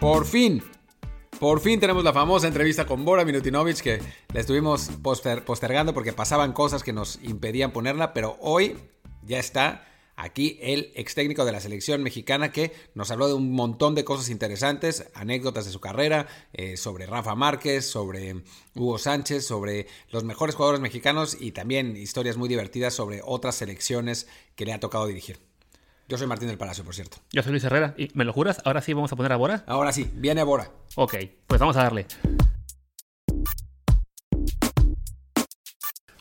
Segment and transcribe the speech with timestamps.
[0.00, 0.62] Por fin,
[1.38, 4.00] por fin tenemos la famosa entrevista con Bora Minutinovic que
[4.32, 8.78] la estuvimos postergando porque pasaban cosas que nos impedían ponerla, pero hoy
[9.22, 9.86] ya está
[10.16, 14.04] aquí el ex técnico de la selección mexicana que nos habló de un montón de
[14.04, 18.42] cosas interesantes, anécdotas de su carrera, eh, sobre Rafa Márquez, sobre
[18.74, 24.28] Hugo Sánchez, sobre los mejores jugadores mexicanos y también historias muy divertidas sobre otras selecciones
[24.56, 25.49] que le ha tocado dirigir.
[26.10, 27.18] Yo soy Martín del Palacio, por cierto.
[27.30, 27.94] Yo soy Luis Herrera.
[27.96, 28.60] ¿Y me lo juras?
[28.64, 29.62] ¿Ahora sí vamos a poner a Bora?
[29.68, 30.68] Ahora sí, viene Bora.
[30.96, 31.14] Ok,
[31.46, 32.06] pues vamos a darle.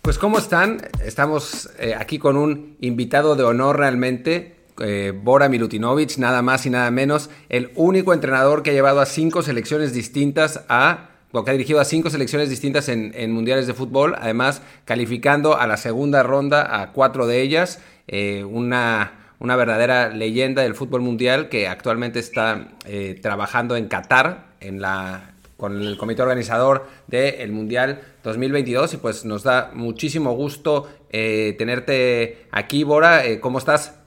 [0.03, 0.79] Pues ¿cómo están?
[1.03, 6.69] Estamos eh, aquí con un invitado de honor realmente, eh, Bora Milutinovic, nada más y
[6.69, 11.53] nada menos, el único entrenador que ha llevado a cinco selecciones distintas a que ha
[11.53, 16.81] dirigido a cinco selecciones distintas en, mundiales de fútbol, además calificando a la segunda ronda
[16.81, 22.67] a cuatro de ellas, eh, una una verdadera leyenda del fútbol mundial que actualmente está
[22.85, 29.25] eh, trabajando en Qatar en la, con el comité organizador del Mundial 2022 y pues
[29.25, 33.25] nos da muchísimo gusto eh, tenerte aquí, Bora.
[33.25, 33.97] Eh, ¿Cómo estás?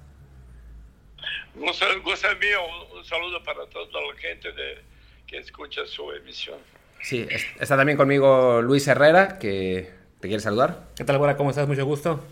[1.55, 2.58] Gusto, gusto mío,
[2.97, 4.48] un, saludo para toda la gente
[5.27, 6.58] que escucha su emisión.
[7.00, 7.27] Sí,
[7.58, 10.88] está también conmigo Luis Herrera, que te quiere saludar.
[10.94, 11.36] ¿Qué tal, Bora?
[11.36, 11.66] ¿Cómo estás?
[11.66, 12.22] Mucho gusto.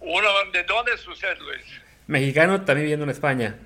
[0.00, 1.64] Uno, ¿De dónde es usted, Luis?
[2.06, 3.56] Mexicano, también viviendo en España.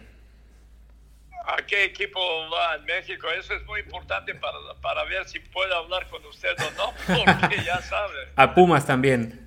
[1.47, 3.29] ¿A qué equipo va en México?
[3.29, 6.95] Eso es muy importante para, para ver si puedo hablar con usted o no,
[7.41, 8.29] porque ya sabe.
[8.37, 9.45] A Pumas también.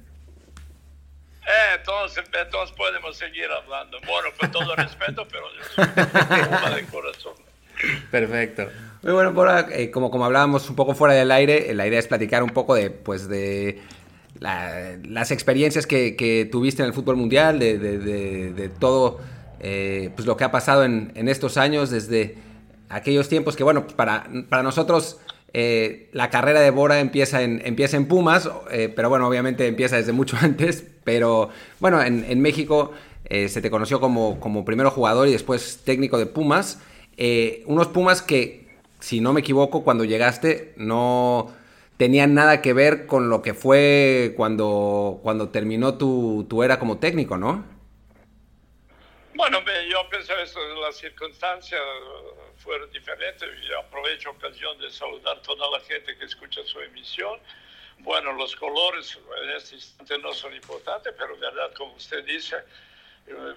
[1.48, 4.00] Eh, entonces, entonces podemos seguir hablando.
[4.02, 7.34] Bueno, con todo respeto, pero Puma de corazón.
[8.12, 8.70] Perfecto.
[9.02, 12.08] Muy bueno, por, eh, como, como hablábamos un poco fuera del aire, la idea es
[12.08, 13.82] platicar un poco de, pues, de
[14.40, 19.20] las experiencias que, tuviste en el fútbol mundial, de, todo
[19.60, 22.36] eh, pues lo que ha pasado en, estos años, desde
[22.90, 25.20] aquellos tiempos que, bueno, para, para nosotros
[25.53, 29.97] eh, la carrera de Bora empieza en, empieza en Pumas, eh, pero bueno, obviamente empieza
[29.97, 31.50] desde mucho antes, pero
[31.80, 32.92] bueno, en, México
[33.30, 36.80] se te conoció como, como primero jugador y después técnico de Pumas,
[37.66, 38.68] unos Pumas que,
[39.00, 41.52] si no me equivoco, cuando llegaste no
[41.97, 47.00] tenían nada que ver con lo que fue cuando, cuando terminó tu, tu era como
[47.00, 47.66] técnico, ¿no?
[49.35, 49.59] Bueno,
[49.90, 51.81] yo pienso que las circunstancias
[52.58, 57.40] fueron diferentes y aprovecho ocasión de saludar a toda la gente que escucha su emisión.
[58.00, 62.58] Bueno, los colores en este instante no son importantes, pero verdad, como usted dice,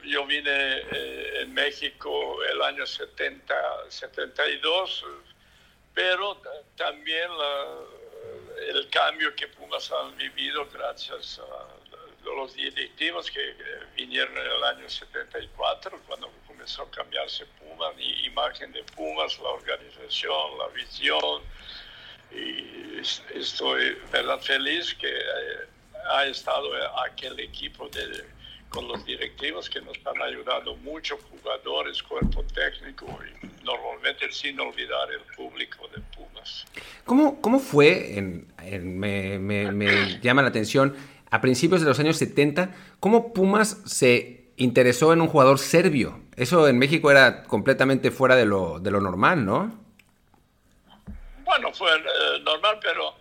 [0.04, 3.54] yo vine eh, en México el año 70,
[3.88, 5.04] 72,
[5.94, 6.40] pero
[6.76, 7.66] también la,
[8.68, 11.80] el cambio que Pumas han vivido gracias a
[12.24, 13.54] los directivos que
[13.96, 19.48] vinieron en el año 74, cuando comenzó a cambiarse Pumas, la imagen de Pumas, la
[19.48, 21.42] organización, la visión.
[22.32, 23.00] Y
[23.34, 25.66] estoy verdad feliz que eh,
[26.10, 28.24] ha estado aquel equipo de,
[28.68, 35.10] con los directivos que nos han ayudado mucho, jugadores, cuerpo técnico y normalmente sin olvidar
[35.12, 36.66] el público de Pumas.
[37.04, 38.46] ¿Cómo, cómo fue,
[38.82, 40.96] me, me, llama la atención,
[41.30, 46.20] a principios de los años 70, cómo Pumas se interesó en un jugador serbio?
[46.36, 49.78] Eso en México era completamente fuera de lo, de lo normal, ¿no?
[51.44, 53.14] Bueno, fue eh, normal, pero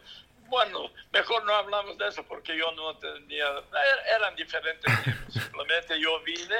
[0.49, 4.93] bueno, mejor no hablamos de eso porque yo no tenía, er, eran diferentes
[5.29, 6.55] Simplemente yo vine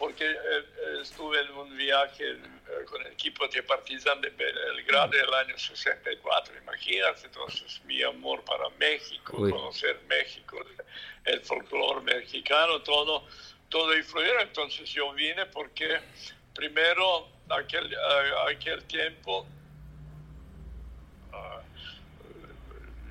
[0.00, 5.12] porque eh, eh, estuve en un viaje eh, con el equipo de Partizan de Belgrado
[5.12, 10.56] el año 64, imagínate, entonces mi amor para México, conocer México,
[11.26, 13.26] el folclore mexicano, todo,
[13.68, 14.40] todo influyó.
[14.40, 16.00] Entonces yo vine porque
[16.54, 17.94] primero aquel,
[18.48, 19.46] aquel tiempo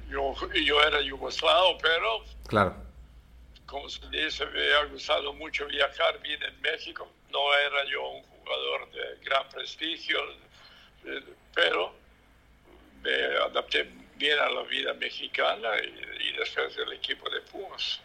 [0.09, 2.88] yo, yo era yugoslavo, pero claro.
[3.69, 8.23] Como se dice, me ha gustado mucho viajar, vine en México, no era yo un
[8.23, 10.17] jugador de gran prestigio,
[11.05, 11.23] eh,
[11.53, 11.93] pero
[13.03, 13.87] me adapté
[14.17, 18.01] bien a la vida mexicana y, después del equipo de Pumas.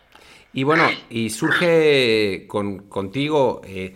[0.53, 3.63] Y bueno, y surge con, contigo...
[3.65, 3.95] Eh,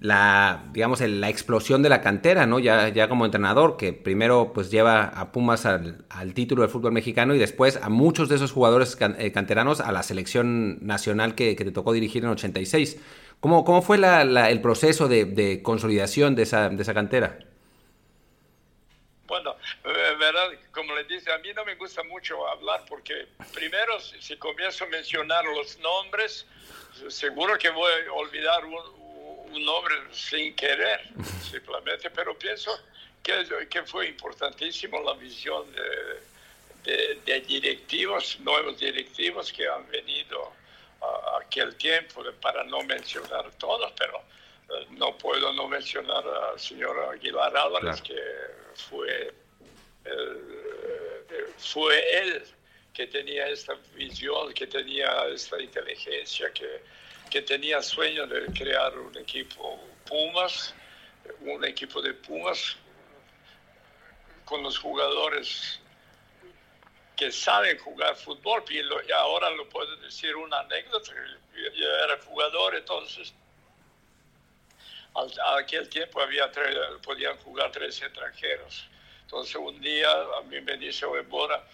[0.00, 2.58] la, digamos, la explosión de la cantera, ¿no?
[2.58, 7.34] Ya, ya como entrenador, que primero pues lleva a Pumas al, título del fútbol mexicano
[7.34, 11.70] y después a muchos de esos jugadores eh, canteranos a la selección nacional que, te
[11.70, 12.98] tocó dirigir en 86.
[13.40, 17.38] ¿Cómo, cómo fue el proceso de, consolidación de esa, de esa cantera?
[19.26, 19.54] Bueno,
[19.84, 24.36] eh, verdad, como le dice, a mí no me gusta mucho hablar porque primero si
[24.38, 26.46] comienzo a mencionar los nombres,
[27.08, 28.99] seguro que voy a olvidar un,
[29.52, 31.08] un nombre sin querer,
[31.50, 32.70] simplemente, pero pienso
[33.22, 35.66] que, que fue importantísimo la visión
[36.84, 40.52] de, de, directivos, nuevos directivos que han venido
[41.00, 44.18] a, aquel tiempo, para no mencionar todos, pero
[44.70, 48.20] eh, no puedo no mencionar al señor Aguilar Álvarez, que
[48.74, 49.32] fue,
[50.04, 52.42] eh, fue él
[52.92, 56.80] que tenía esta visión, que tenía esta inteligencia, que,
[57.30, 60.74] que tenía sueño de crear un equipo Pumas,
[61.40, 62.76] un equipo de Pumas
[64.44, 65.78] con los jugadores
[67.16, 68.64] que saben jugar fútbol.
[68.70, 68.82] Y,
[69.12, 71.12] ahora lo puedo decir una anécdota.
[71.54, 73.32] Yo era jugador, entonces
[75.56, 76.50] aquel tiempo había
[77.02, 78.88] podían jugar tres extranjeros.
[79.22, 81.64] Entonces un día a mí me dice, oye, Bora,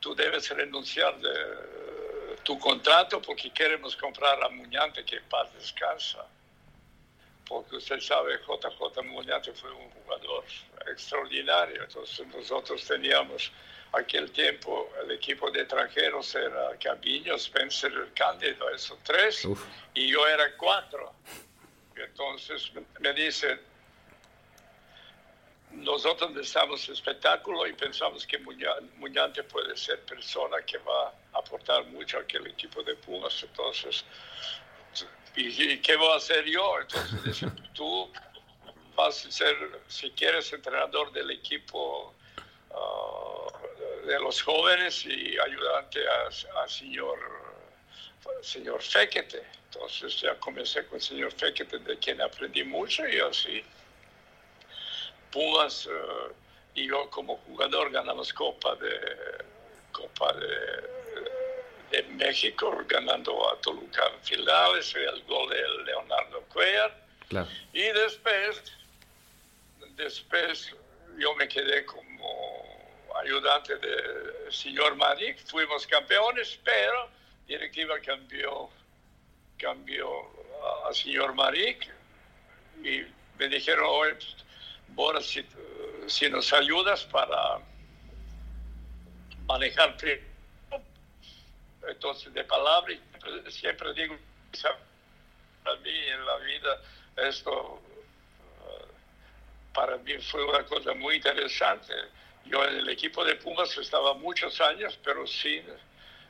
[0.00, 1.95] tú debes renunciar de
[2.46, 6.24] tu contrato porque queremos comprar a Muñante que en paz descansa.
[7.44, 10.44] Porque usted sabe, JJ Muñate fue un jugador
[10.88, 13.50] extraordinario, entonces nosotros teníamos
[13.92, 19.46] aquel tiempo el equipo de extranjeros era Cabillo, Spencer, Cándido, esos tres,
[19.94, 21.14] y yo era cuatro.
[21.96, 22.70] entonces
[23.00, 23.58] me dice,
[25.76, 32.18] nosotros necesitamos espectáculo y pensamos que Muñante puede ser persona que va a aportar mucho
[32.18, 34.04] a aquel equipo de Pumas, entonces
[35.36, 36.80] ¿Y, qué voy a hacer yo?
[36.80, 37.40] Entonces
[37.74, 38.10] tú
[38.94, 39.54] vas a ser,
[39.86, 42.14] si quieres, entrenador del equipo
[42.70, 43.48] ah,
[44.06, 47.18] de los jóvenes y ayudante a, señor,
[48.40, 49.42] señor Fequete.
[49.66, 53.62] Entonces ya comencé con el señor Fequete, de quien aprendí mucho y así.
[55.30, 56.32] Pumas ah,
[56.74, 59.44] y yo como jugador ganamos Copa de,
[59.92, 60.96] Copa de
[61.90, 67.06] de México, ganando a Toluca en finales, el gol de Leonardo Cuellar.
[67.72, 68.62] Y después,
[69.96, 70.74] después
[71.18, 77.08] yo me quedé como ayudante del señor Maric, fuimos campeones, pero
[77.46, 78.68] directiva cambió,
[79.58, 80.08] cambió
[80.86, 81.88] al señor Maric
[82.82, 83.02] y
[83.38, 84.16] me dijeron, oye,
[84.88, 85.44] Boris,
[86.06, 87.58] si, nos ayudas para
[89.46, 89.96] manejar
[91.88, 92.94] entonces de palabra,
[93.48, 94.16] siempre digo,
[95.62, 96.80] para mí en la vida
[97.16, 97.80] esto
[98.60, 98.86] eh,
[99.72, 101.92] para mí fue una cosa muy interesante.
[102.44, 105.64] Yo en el equipo de Pumas estaba muchos años, pero sin,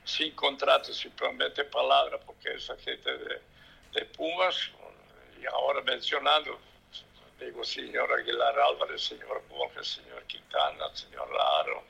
[0.04, 3.40] sin contrato, simplemente palabra, porque esa gente de,
[3.92, 4.70] de Pumas,
[5.40, 6.58] y ahora mencionando,
[7.38, 11.84] digo, señor Aguilar Álvarez, señor Borges, señor Quintana, señor Laro,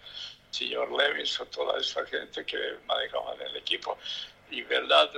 [0.50, 3.98] señor Levis toda esa gente que manejaban el equipo.
[4.50, 5.10] Y verdad,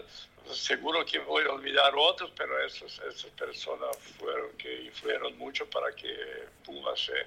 [0.53, 5.93] seguro que voy a olvidar otros, pero esas, esas personas fueron que influyeron mucho para
[5.93, 7.27] que Puma se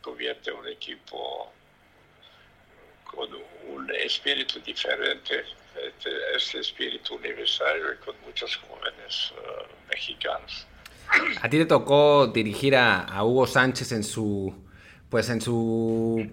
[0.00, 1.52] convierta en un equipo
[3.04, 3.34] con
[3.66, 5.44] un espíritu diferente,
[5.76, 10.66] este, espíritu universal y con muchos jóvenes uh, mexicanos.
[11.40, 14.54] A ti te tocó dirigir a, Hugo Sánchez en su,
[15.08, 16.28] pues en su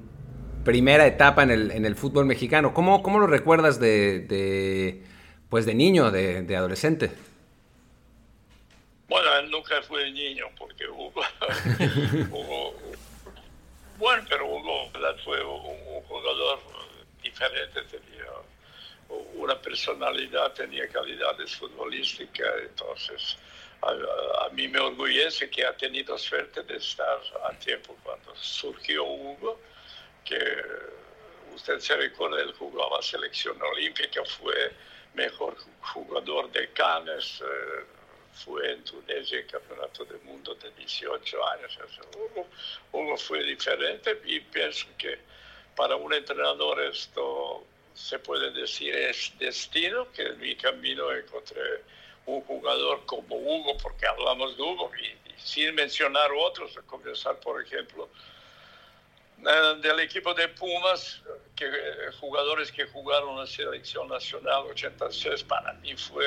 [0.63, 2.73] primera etapa en el, en el fútbol mexicano.
[2.73, 5.03] ¿Cómo, cómo lo recuerdas de,
[5.49, 7.11] pues de niño, de, adolescente?
[9.07, 11.21] Bueno, él nunca fue niño porque Hugo,
[13.97, 14.89] bueno, pero Hugo
[15.23, 16.59] fue un, jugador
[17.23, 18.25] diferente, tenía
[19.35, 23.37] una personalidad, tenía calidades futbolísticas, entonces
[23.81, 29.03] a, a, mí me orgullece que ha tenido suerte de estar a tiempo cuando surgió
[29.03, 29.59] Hugo
[30.25, 30.37] que
[31.53, 34.71] usted se recuerda, él jugaba selección olímpica, fue
[35.13, 35.55] mejor
[35.93, 37.85] jugador de Cannes, eh,
[38.33, 41.79] fue en Tunisia el campeonato del mundo de 18 años.
[42.91, 45.17] Hugo, fue diferente y pienso que
[45.75, 47.63] para un entrenador esto
[47.93, 51.81] se puede decir es destino, que en mi camino encontré
[52.25, 57.61] un jugador como Hugo, porque hablamos de Hugo y, sin mencionar otros, a comenzar por
[57.61, 58.09] ejemplo
[59.45, 61.21] eh, del equipo de Pumas,
[61.55, 66.25] que, eh, jugadores que jugaron la selección nacional 86, para mí fue,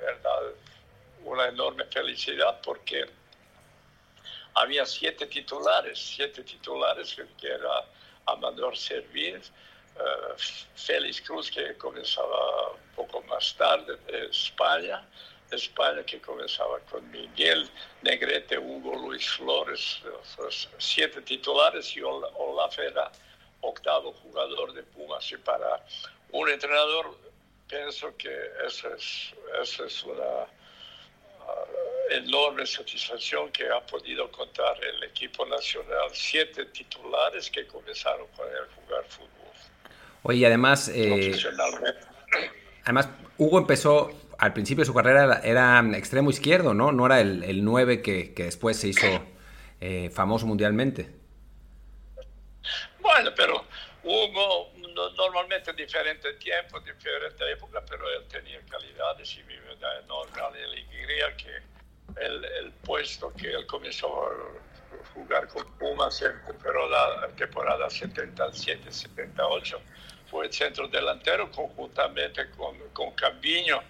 [0.00, 0.52] verdad,
[1.24, 3.06] una enorme felicidad porque
[4.54, 7.84] había siete titulares, siete titulares, que era
[8.26, 9.40] Amador Servir,
[9.96, 10.34] uh,
[10.74, 12.72] Félix Cruz, que comenzaba
[13.06, 15.02] poco más tarde de España,
[15.50, 17.68] España que comenzaba con Miguel
[18.02, 20.02] Negrete, Hugo Luis Flores,
[20.78, 23.10] siete titulares y Olaf era
[23.62, 25.32] octavo jugador de Pumas.
[25.32, 25.82] Y para
[26.32, 27.16] un entrenador
[27.68, 28.34] pienso que
[28.66, 36.10] eso es, eso es una, uh, enorme satisfacción que ha podido contar el equipo nacional,
[36.12, 39.30] siete titulares que comenzaron con él a jugar fútbol.
[40.22, 41.32] Oye, además, eh,
[42.90, 46.90] además, Hugo empezó, al principio de su carrera era extremo izquierdo, ¿no?
[46.90, 49.06] No era el, el 9 que, después se hizo
[49.80, 51.08] eh, famoso mundialmente.
[52.98, 53.64] Bueno, pero
[54.02, 54.72] Hugo
[55.16, 59.42] normalmente diferente tiempo, diferente época, pero él tenía calidades y
[59.80, 61.62] da enorme alegría que
[62.20, 64.30] el, puesto que él comenzó a
[65.14, 66.32] jugar con Pumas en
[66.90, 69.78] la temporada 77-78
[70.30, 73.80] fue el centro delantero conjuntamente con, con Cambiño.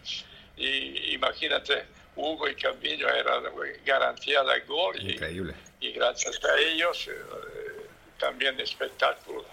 [0.57, 1.85] Y imagínate,
[2.17, 3.45] Hugo y Cambiño eran
[3.85, 5.01] garantía de gol.
[5.01, 5.55] Increíble.
[5.81, 7.87] Y, y gracias a ellos eh,
[8.19, 9.45] también espectáculos.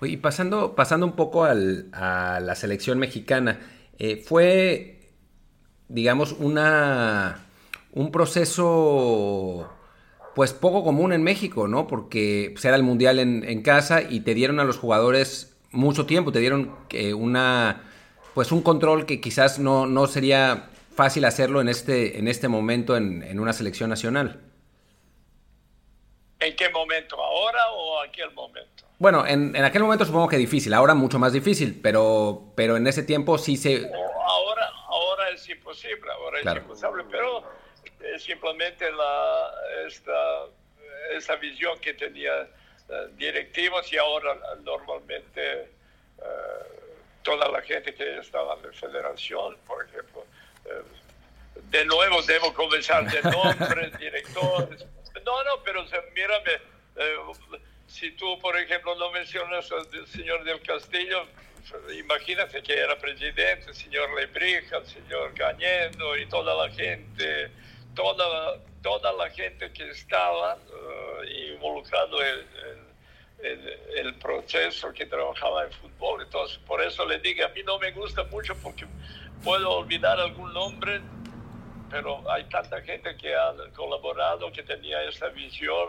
[0.00, 3.58] Y pasando, pasando un poco al, a la selección mexicana,
[3.98, 5.00] eh, fue,
[5.88, 7.46] digamos, una,
[7.92, 9.72] un proceso
[10.38, 11.88] pues poco común en México, ¿no?
[11.88, 16.06] Porque pues, era el Mundial en, en, casa y te dieron a los jugadores mucho
[16.06, 17.90] tiempo, te dieron eh, una,
[18.34, 22.96] pues un control que quizás no, no sería fácil hacerlo en este, en este momento
[22.96, 24.40] en, en una selección nacional.
[26.38, 27.20] ¿En qué momento?
[27.20, 28.84] ¿Ahora o aquel momento?
[29.00, 32.86] Bueno, en, en, aquel momento supongo que difícil, ahora mucho más difícil, pero, pero en
[32.86, 33.90] ese tiempo sí se...
[34.24, 36.60] Ahora, ahora es imposible, ahora claro.
[36.60, 37.57] es imposible, pero
[38.14, 39.52] es simplemente la,
[39.86, 40.46] esta,
[41.12, 42.48] esta visión que tenía
[42.88, 45.68] uh, directivos y ahora normalmente
[46.18, 46.22] uh,
[47.22, 50.24] toda la gente que estaba en la federación, por ejemplo,
[51.70, 54.86] de nuevo debo comenzar de nombres, directores.
[55.24, 55.84] No, no, pero
[56.14, 56.60] mírame
[57.88, 61.26] si tú, por ejemplo, no mencionas al señor del Castillo,
[61.98, 67.50] imagínate que era presidente, el señor Lebrija, el señor Cañendo y toda la gente,
[67.98, 72.46] toda, toda la gente que estaba uh, involucrado en,
[73.42, 73.60] en,
[73.96, 76.22] el proceso que trabajaba en fútbol.
[76.22, 78.86] Entonces, por eso le digo, a mí no me gusta mucho porque
[79.42, 81.00] puedo olvidar algún nombre,
[81.90, 85.88] pero hay tanta gente que ha colaborado, que tenía esa visión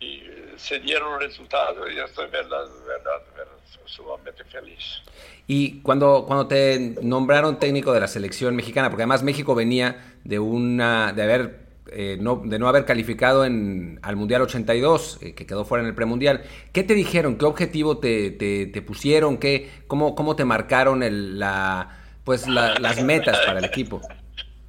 [0.00, 0.22] y
[0.56, 3.52] se dieron resultados y estoy verdad, verdad, verdad,
[3.84, 5.02] sumamente feliz.
[5.46, 10.38] Y cuando, cuando te nombraron técnico de la selección mexicana, porque además México venía de
[10.38, 15.46] una de haber eh, no, de no haber calificado en, al Mundial 82, eh, que
[15.46, 16.42] quedó fuera en el premundial.
[16.72, 17.36] ¿Qué te dijeron?
[17.38, 19.38] ¿Qué objetivo te, te, pusieron?
[19.38, 24.00] ¿Qué, cómo, ¿Cómo te marcaron el, la, pues la, las metas para el equipo?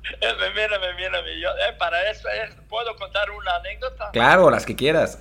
[0.56, 4.12] Mírame, mírame, yo, eh, para eso, eh, ¿puedo contar una anécdota?
[4.12, 5.20] Claro, las que quieras.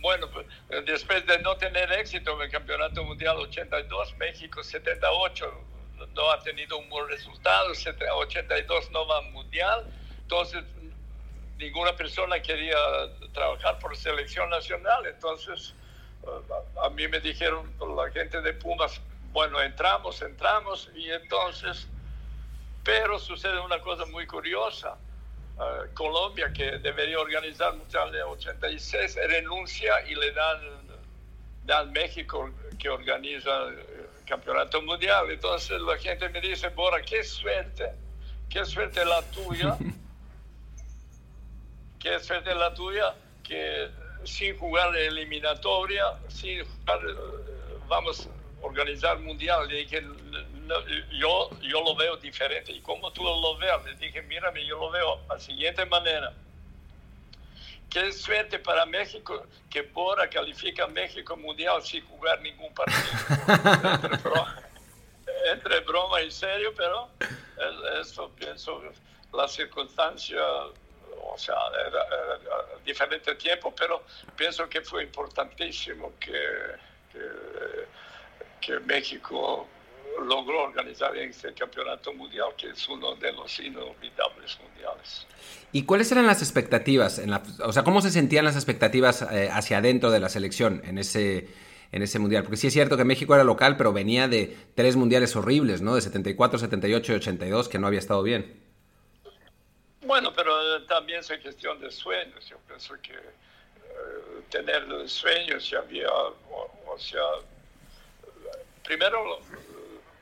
[0.00, 0.46] Bueno, pues,
[0.86, 5.64] después de no tener éxito en el Campeonato Mundial 82, México 78
[6.14, 9.84] no ha tenido un buen resultado, 82 no va al Mundial,
[10.22, 10.62] entonces
[11.58, 12.76] ninguna persona quería
[13.32, 15.74] trabajar por selección nacional, entonces
[16.82, 19.00] a mí me dijeron la gente de Pumas,
[19.32, 21.88] bueno, entramos, entramos, y entonces
[22.88, 24.96] pero sucede una cosa muy curiosa.
[25.58, 30.58] Uh, Colombia, que debería organizar Mundial de 86, renuncia y le dan,
[31.66, 35.30] dan México, que organiza el Campeonato Mundial.
[35.30, 37.92] Entonces la gente me dice, Bora, qué suerte,
[38.48, 39.76] qué suerte la tuya,
[41.98, 43.90] qué suerte la tuya, que
[44.24, 47.00] sin jugar la eliminatoria, sin jugar,
[47.86, 49.68] vamos a organizar Mundial.
[49.68, 49.76] Le
[51.12, 52.72] yo, yo lo veo diferente.
[52.72, 53.70] ¿Y como tú lo ves?
[53.84, 56.32] Le dije, mírame, yo lo veo de la siguiente manera.
[57.90, 62.98] Qué suerte para México que Bora califica a México Mundial sin jugar ningún partido.
[65.50, 67.08] entre, broma, entre, y serio, pero
[68.00, 68.82] eso pienso,
[69.32, 70.42] la circunstancia,
[71.22, 71.56] o sea,
[71.86, 72.38] era, era,
[72.84, 74.04] diferente tiempo, pero
[74.36, 76.76] pienso que fue importantísimo que,
[77.10, 77.86] que,
[78.60, 79.66] que México
[80.24, 85.26] logró organizar este campeonato mundial, que es uno de los inolvidables mundiales.
[85.72, 87.18] ¿Y cuáles eran las expectativas?
[87.18, 90.82] En la, o sea, ¿cómo se sentían las expectativas eh, hacia adentro de la selección
[90.84, 91.48] en ese,
[91.92, 92.42] en ese mundial?
[92.42, 95.94] Porque sí es cierto que México era local, pero venía de tres mundiales horribles, ¿no?
[95.94, 98.60] De 74, 78 y 82, que no había estado bien.
[100.06, 102.48] Bueno, pero también es cuestión de sueños.
[102.48, 107.20] Yo pienso que eh, tener sueños y había, o, o sea,
[108.84, 109.38] primero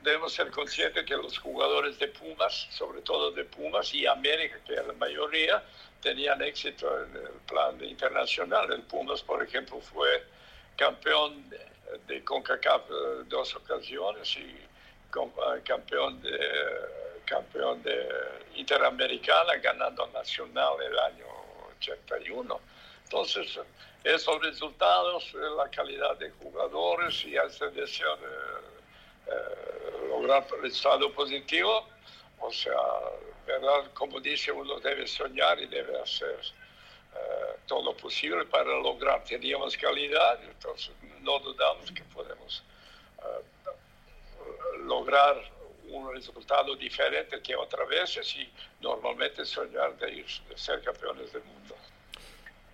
[0.07, 4.75] debemos ser conscientes que los jugadores de Pumas, sobre todo de Pumas y América, que
[4.75, 5.65] la mayoría,
[6.01, 8.73] tenían éxito en el plan internacional.
[8.73, 10.25] El Pumas, por ejemplo, fue
[10.77, 11.51] campeón
[12.07, 12.95] de, CONCACAF eh,
[13.27, 16.39] dos ocasiones y eh, campeón de,
[17.25, 18.09] campeón de
[18.55, 21.27] Interamericana ganando Nacional el año
[21.79, 22.61] 81.
[23.03, 23.59] Entonces,
[24.05, 28.76] esos resultados, la calidad de jugadores y ese deseo de
[29.27, 31.87] eh, lograr resultado positivo,
[32.41, 32.77] o sea,
[33.47, 33.91] ¿verdad?
[33.95, 36.39] Como dice, uno debe soñar y debe hacer
[37.15, 39.25] eh, todo lo posible para lograr.
[39.25, 40.93] Teníamos calidad, entonces
[41.23, 42.63] no dudamos que podemos
[43.19, 43.71] eh,
[44.85, 45.37] lograr
[45.89, 48.49] un resultado diferente que otras veces y
[48.81, 51.77] normalmente soñar de, ir, de ser campeones del mundo.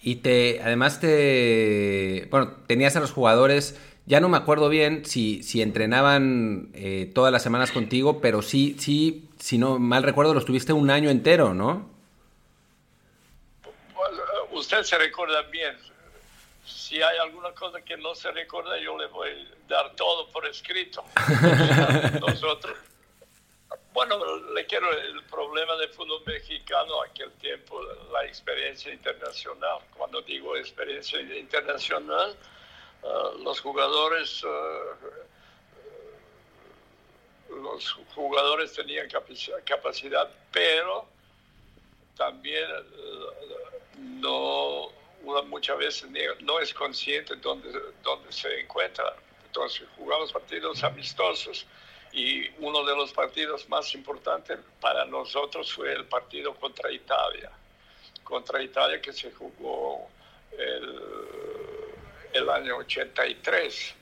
[0.00, 5.42] Y te, además te, bueno, tenías a los jugadores, ya no me acuerdo bien si,
[5.42, 10.44] si entrenaban eh, todas las semanas contigo, pero sí, sí, si no mal recuerdo, los
[10.44, 11.88] tuviste un año entero, ¿no?
[13.62, 14.10] Pues,
[14.52, 15.76] usted se recuerda bien.
[16.64, 20.46] Si hay alguna cosa que no se recuerda, yo le voy a dar todo por
[20.46, 21.04] escrito.
[22.20, 22.76] Nosotros
[23.92, 24.16] bueno,
[24.54, 27.80] le quiero el problema del fútbol mexicano, aquel tiempo,
[28.12, 29.80] la experiencia internacional.
[29.96, 32.34] Cuando digo experiencia internacional,
[33.02, 34.96] uh, los jugadores, uh,
[37.62, 39.08] los jugadores tenían
[39.64, 41.06] capacidad, pero
[42.16, 42.68] también
[43.98, 44.90] no,
[45.46, 46.08] muchas veces
[46.40, 47.70] no es consciente dónde,
[48.02, 49.16] dónde se encuentra.
[49.46, 51.66] Entonces jugamos partidos amistosos
[52.12, 57.50] y uno de los partidos más importantes para nosotros fue el partido contra Italia.
[58.22, 60.08] Contra Italia que se jugó
[60.58, 61.00] el,
[62.32, 63.94] el año 83.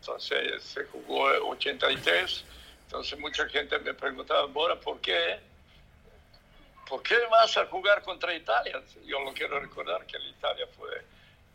[0.00, 2.44] Entonces se jugó el 83.
[2.86, 5.40] Entonces mucha gente me preguntaba, Bora, ¿por qué?
[6.88, 8.82] ¿Por qué vas a jugar contra Italia?
[9.06, 11.02] Yo lo quiero recordar que Italia fue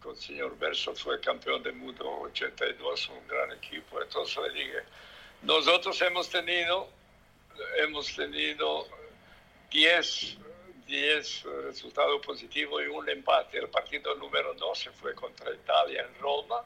[0.02, 4.02] con el señor Verso fue campeón del mundo 82, un gran equipo.
[4.02, 4.84] Entonces le dije,
[5.42, 6.90] nosotros hemos tenido,
[7.78, 8.88] hemos tenido
[9.70, 10.38] 10,
[10.90, 13.60] 10 resultados positivos y un empate.
[13.60, 16.64] El partido número 12 fue contra Italia en Roma.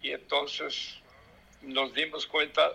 [0.00, 0.96] Y entonces
[1.60, 2.72] nos dimos cuenta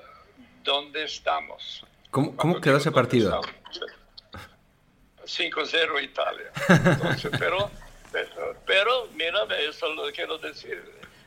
[0.63, 1.83] dónde estamos.
[2.11, 3.41] ¿Cómo, cómo quedó ese partido?
[5.25, 6.51] 5-0 Italia.
[7.39, 7.69] pero,
[8.65, 10.83] pero, mírame, eso lo quiero decir.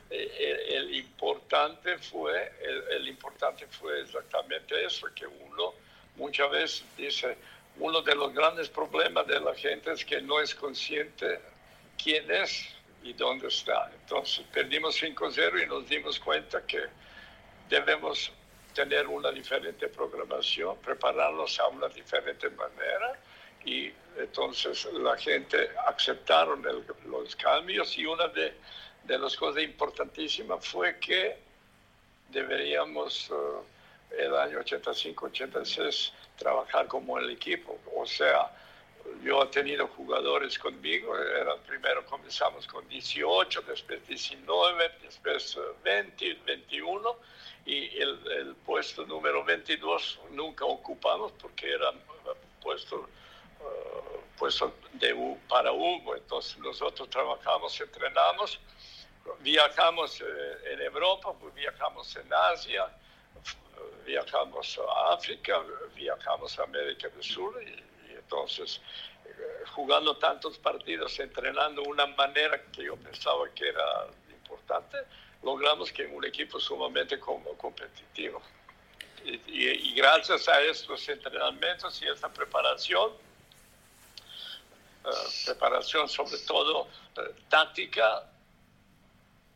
[0.09, 2.51] Eh, el, importante fue,
[2.91, 5.73] el, importante fue exactamente eso, que uno
[6.15, 7.37] muchas veces dice,
[7.77, 11.39] uno de los grandes problemas de la gente es que no es consciente
[12.01, 12.67] quién es
[13.03, 13.91] y dónde está.
[14.01, 16.81] Entonces perdimos 5-0 y nos dimos cuenta que
[17.69, 18.31] debemos
[18.73, 23.19] tener una diferente programación, prepararnos a una diferente manera
[23.65, 26.63] y entonces la gente aceptaron
[27.05, 28.53] los cambios y una de,
[29.07, 31.37] las cosas importantísimas fue que
[32.29, 33.33] deberíamos eh,
[34.17, 38.51] el año 85-86 trabajar como el equipo, o sea,
[39.23, 47.15] yo he tenido jugadores conmigo, era, primero comenzamos con 18, después 19, después 20, 21
[47.65, 51.91] y el, puesto número 22 nunca ocupamos porque era
[52.61, 53.07] puesto
[54.37, 54.59] pues
[54.93, 56.15] de, para Hugo.
[56.15, 58.59] Entonces nosotros trabajamos, entrenamos,
[59.39, 62.87] viajamos eh, en Europa, viajamos en Asia,
[64.05, 65.61] viajamos a África,
[65.95, 68.81] viajamos a América del Sur y, entonces
[69.25, 74.97] eh, jugando tantos partidos, entrenando una manera que yo pensaba que era importante,
[75.43, 78.41] logramos que un equipo sumamente competitivo.
[79.23, 83.11] Y, y, gracias a estos entrenamientos y esta preparación,
[85.05, 85.09] eh,
[85.45, 88.23] preparación sobre todo eh, táctica,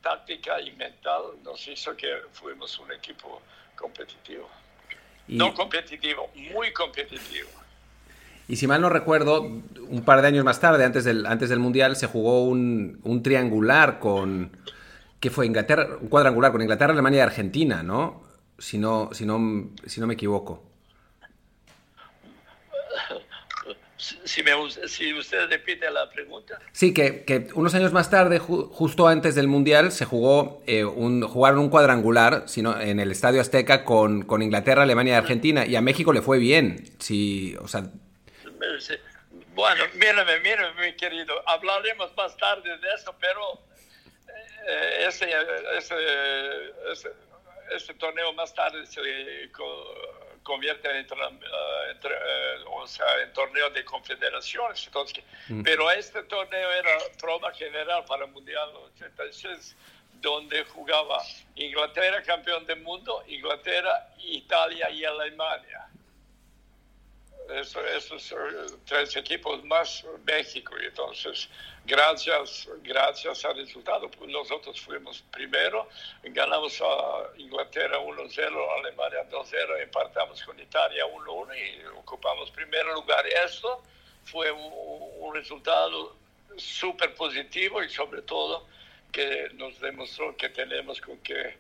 [0.02, 3.42] táctica y mental nos hizo que fuimos un equipo
[3.76, 4.50] competitivo.
[5.28, 7.50] No competitivo, muy competitivo.
[8.48, 11.60] Y si mal no recuerdo, un par de años más tarde, antes del, antes del
[11.60, 14.52] Mundial, se jugó un, un triangular con...
[15.20, 15.98] que fue Inglaterra?
[16.00, 18.24] Un cuadrangular con Inglaterra, Alemania y Argentina, ¿no?
[18.60, 20.64] Si no, si no, si no me equivoco.
[24.26, 24.52] Si, me,
[24.88, 26.60] si, usted repite la pregunta.
[26.72, 31.22] Sí, que, que unos años más tarde, justo antes del Mundial, se jugó eh, un,
[31.22, 35.76] jugaron un cuadrangular sino, en el Estadio Azteca con, con, Inglaterra, Alemania y Argentina, y
[35.76, 36.84] a México le fue bien.
[37.00, 37.84] Sí, o sea...
[39.54, 43.62] Bueno, mírame, mírame, mi querido, hablaremos más tarde de eso, pero
[44.68, 45.30] eh, ese,
[45.78, 45.96] ese,
[46.92, 47.10] ese,
[47.72, 49.02] ese, torneo más tarde se
[50.46, 51.08] convierte en, eh,
[52.04, 54.86] eh, o sea, en torneo de confederaciones.
[54.86, 55.64] Entonces, mm.
[55.64, 59.76] Pero este torneo era trova general para el Mundial 86,
[60.22, 61.22] donde jugaba
[61.56, 65.88] Inglaterra, campeón del mundo, Inglaterra, Italia y Alemania.
[67.50, 68.36] Esos
[68.86, 70.76] tres equipos más México.
[70.82, 71.50] Y entonces,
[71.86, 75.88] gracias, gracias al resultado, pues nosotros fuimos primero,
[76.24, 83.26] ganamos a Inglaterra 1-0, Alemania 2-0, empatamos con Italia 1-1 y ocupamos primer lugar.
[83.28, 83.82] Esto
[84.24, 86.16] fue un resultado
[86.58, 88.68] súper positivo y sobre todo
[89.12, 91.58] que nos demostró que tenemos con que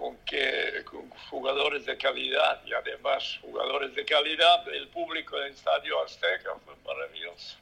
[0.00, 0.82] con que
[1.28, 7.58] jugadores de calidad y además jugadores de calidad, el público del Estadio Azteca fue maravilloso.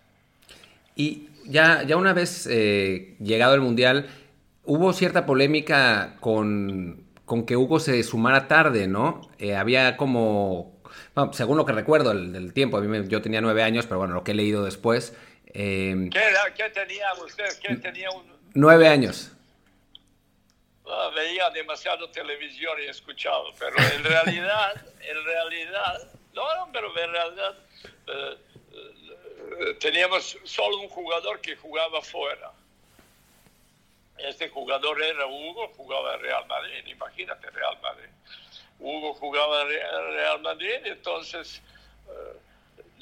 [0.94, 4.08] Y ya, ya una vez eh, llegado el Mundial,
[4.62, 9.28] hubo cierta polémica con, con, que Hugo se sumara tarde, ¿no?
[9.40, 10.80] Eh, había como,
[11.32, 14.22] según lo que recuerdo del, tiempo, a mí yo tenía nueve años, pero bueno, lo
[14.22, 15.12] que he leído después.
[15.46, 17.48] Eh, ¿Qué, tenía usted?
[17.60, 18.22] ¿Qué tenía un...
[18.54, 19.32] Nueve años.
[20.90, 27.58] Ah, veía demasiado televisión y escuchaba, pero en realidad, en realidad, no, pero en realidad
[28.06, 28.38] eh,
[29.60, 32.52] eh, teníamos solo un jugador que jugaba fuera.
[34.16, 38.08] Este jugador era Hugo, jugaba Real Madrid, imagínate Real Madrid.
[38.78, 41.60] Hugo jugaba Real Madrid, entonces
[42.08, 42.38] eh,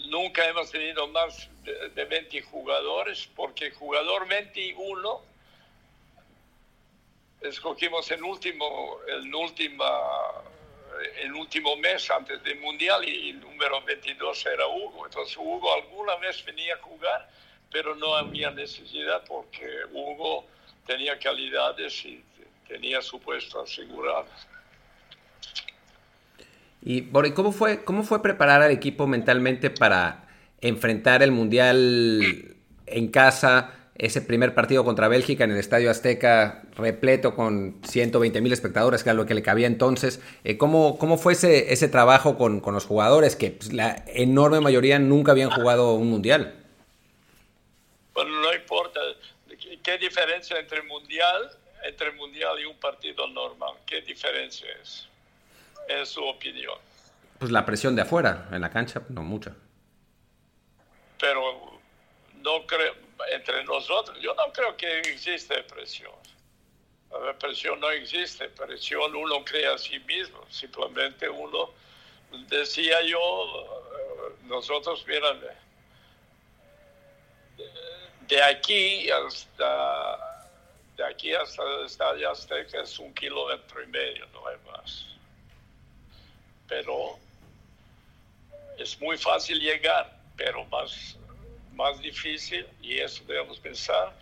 [0.09, 5.36] nunca hemos tenido más de, de 20 jugadores, porque jugador 21
[7.40, 9.87] escogimos el último, el última,
[11.22, 15.07] el último mes antes del Mundial y el número 22 era Hugo.
[15.07, 17.29] Entonces Hugo alguna vez venía a jugar,
[17.70, 20.46] pero no había necesidad porque Hugo
[20.87, 22.22] tenía calidades y
[22.68, 24.27] tenía su puesto asegurado.
[26.83, 27.03] Y
[27.35, 30.29] ¿cómo fue, cómo fue preparar al equipo mentalmente para
[30.61, 33.76] enfrentar el Mundial en casa?
[33.98, 39.11] Ese primer partido contra Bélgica en el Estadio Azteca, repleto con 120 mil espectadores, que
[39.11, 40.20] era lo que le cabía entonces.
[40.44, 44.61] Eh, ¿cómo, ¿Cómo fue ese, ese trabajo con, con los jugadores, que pues, la enorme
[44.61, 46.54] mayoría nunca habían jugado un mundial?
[48.12, 49.00] Bueno, no importa.
[49.82, 51.50] ¿Qué diferencia entre mundial,
[51.85, 53.74] entre mundial y un partido normal?
[53.87, 55.06] ¿Qué diferencia es?
[55.88, 56.78] En su opinión.
[57.38, 59.54] Pues la presión de afuera, en la cancha, no mucha.
[61.18, 61.78] Pero
[62.42, 62.94] no creo,
[63.33, 66.14] entre nosotros, yo no creo que existe presión.
[67.11, 71.70] La presión no existe, presión uno crea a sí mismo, simplemente uno,
[72.48, 73.88] decía yo,
[74.44, 75.40] nosotros, miran,
[78.26, 80.48] de aquí hasta,
[80.96, 85.07] de aquí hasta el Estadio Azteca es un kilómetro y medio, no hay más.
[86.68, 87.18] Pero
[88.79, 91.16] es muy fácil llegar, pero más
[91.77, 94.12] más difícil, y eso debemos pensar,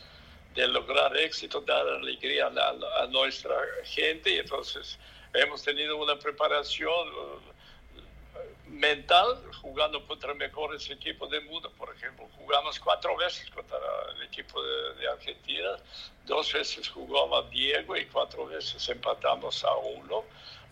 [0.55, 4.31] de lograr éxito, dar alegría a, nuestra gente.
[4.31, 4.99] Y entonces
[5.33, 11.73] hemos tenido una preparación uh, mental jugando contra mejores equipos del mundo.
[11.77, 13.79] Por ejemplo, jugamos cuatro veces contra
[14.17, 15.77] el equipo de, Argentina,
[16.27, 20.25] dos veces jugó a Diego y cuatro veces empatamos a uno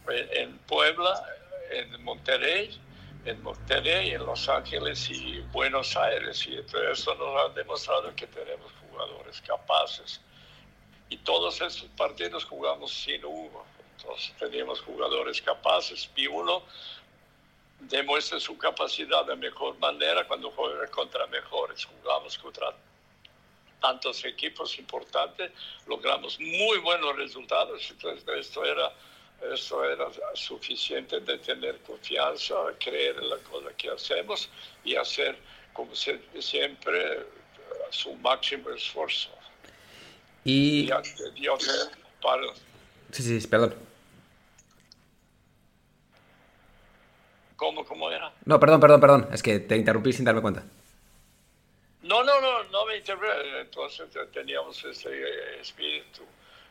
[0.08, 1.24] en Puebla,
[1.70, 2.78] en Monterrey
[3.24, 6.46] en Monterrey, en Los Ángeles y Buenos Aires.
[6.46, 10.20] Y esto nos ha demostrado que tenemos jugadores capaces.
[11.08, 13.64] Y todos esos partidos jugamos sin Hugo.
[13.98, 16.10] Entonces teníamos jugadores capaces.
[16.16, 16.62] Y uno
[17.80, 21.84] demuestra su capacidad de mejor manera cuando juega contra mejores.
[21.84, 22.74] Jugamos contra
[23.80, 25.50] tantos equipos importantes,
[25.86, 27.90] logramos muy buenos resultados.
[27.90, 28.92] Entonces esto era
[29.50, 34.48] eso era suficiente de tener confianza, creer en la cosa que hacemos
[34.84, 35.36] y hacer,
[35.72, 37.26] como siempre,
[37.90, 39.30] su máximo esfuerzo.
[40.44, 40.88] Y...
[40.88, 42.42] para...
[43.10, 43.74] Sí, sí, perdón.
[47.56, 48.32] ¿Cómo, ¿Cómo era?
[48.44, 49.28] No, perdón, perdón, perdón.
[49.32, 50.64] Es que te interrumpí sin darme cuenta.
[52.02, 53.28] No, no, no, no me interrumpí.
[53.60, 56.22] Entonces teníamos ese espíritu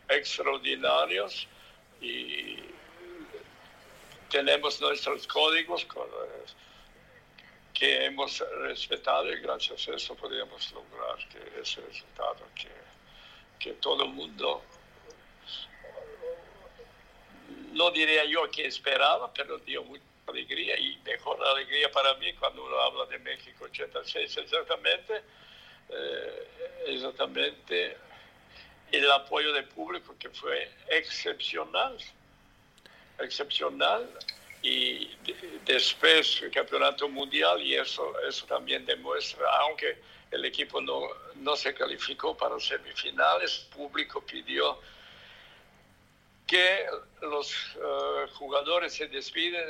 [0.10, 1.48] extraordinarios
[2.02, 2.58] y
[4.30, 5.86] tenemos nuestros códigos
[7.74, 12.70] que hemos respetado y gracias a eso podríamos lograr que ese resultado que,
[13.60, 14.64] que todo el mundo
[17.74, 22.66] no diría yo que esperaba, pero dio mucha alegría y mejor alegría para mí cuando
[22.66, 25.22] uno habla de México 86 exactamente,
[25.90, 26.48] eh,
[26.88, 27.98] exactamente
[28.92, 31.98] el apoyo del público que fue excepcional,
[33.20, 34.10] excepcional
[34.62, 35.10] y
[35.66, 39.98] después el campeonato mundial y eso, eso también demuestra, aunque
[40.32, 41.02] el equipo no,
[41.36, 44.80] no se calificó para semifinales, el público pidió
[46.48, 46.86] que
[47.22, 49.66] los eh, jugadores se despiden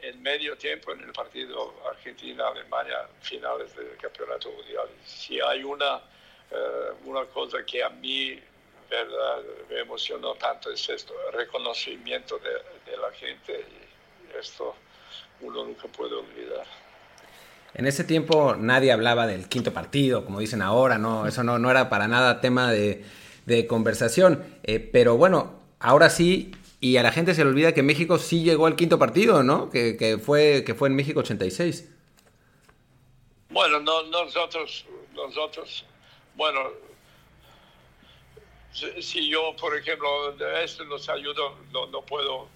[0.00, 4.88] en medio tiempo en el partido Argentina-Alemania, finales del campeonato mundial.
[5.04, 6.00] Si hay una,
[7.04, 8.38] una cosa que a mí
[8.90, 14.74] verdad, me emocionó tanto es esto, el reconocimiento de, de la gente y esto
[15.40, 16.66] uno nunca puede olvidar.
[17.74, 21.70] En ese tiempo nadie hablaba del quinto partido, como dicen ahora, no, eso no, no
[21.70, 23.04] era para nada tema de,
[23.46, 24.44] de conversación.
[24.62, 28.44] Eh, pero bueno, ahora sí, y a la gente se le olvida que México sí
[28.44, 29.70] llegó al quinto partido, ¿no?
[29.70, 31.90] Que, que fue, que fue en México 86.
[33.50, 35.84] Bueno, no, nosotros, nosotros,
[36.34, 36.70] bueno,
[38.72, 42.48] si yo, por ejemplo, esto nos ayudó, no, no puedo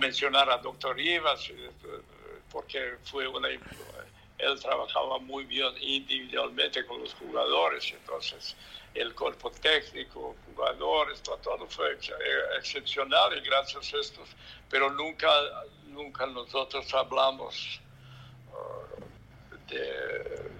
[0.00, 1.70] mencionar a doctor Rivas, eh,
[2.50, 3.48] porque fue una
[4.40, 8.56] él trabajaba muy bien individualmente con los jugadores, entonces
[8.94, 11.96] el cuerpo técnico, jugadores, todo, fue
[12.56, 14.28] excepcional y gracias a estos,
[14.68, 15.28] pero nunca,
[15.88, 17.80] nunca nosotros hablamos
[18.52, 20.59] uh, de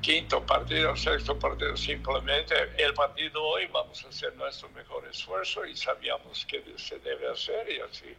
[0.00, 5.76] quinto partido, sexto partido, simplemente el partido hoy vamos a hacer nuestro mejor esfuerzo y
[5.76, 8.16] sabíamos que se debe hacer y así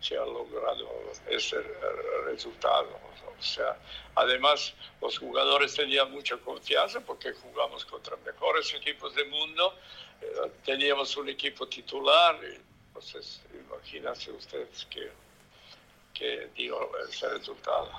[0.00, 0.88] se ha logrado
[1.28, 1.56] ese
[2.26, 2.88] resultado.
[3.38, 3.76] O sea,
[4.14, 9.74] además los jugadores tenían mucha confianza porque jugamos contra mejores equipos del mundo,
[10.20, 12.38] eh, teníamos un equipo titular,
[12.88, 15.10] entonces imagínense ustedes que,
[16.12, 16.76] que dio
[17.08, 17.90] ese resultado.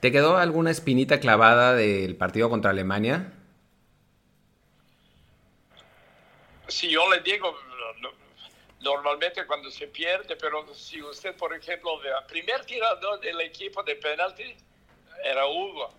[0.00, 3.32] ¿Te quedó alguna espinita clavada del partido contra Alemania?
[6.68, 7.52] Si yo le digo,
[8.80, 13.82] normalmente cuando se pierde, pero si usted, por ejemplo, ve al primer tirador del equipo
[13.82, 14.56] de penalti,
[15.24, 15.92] era Hugo.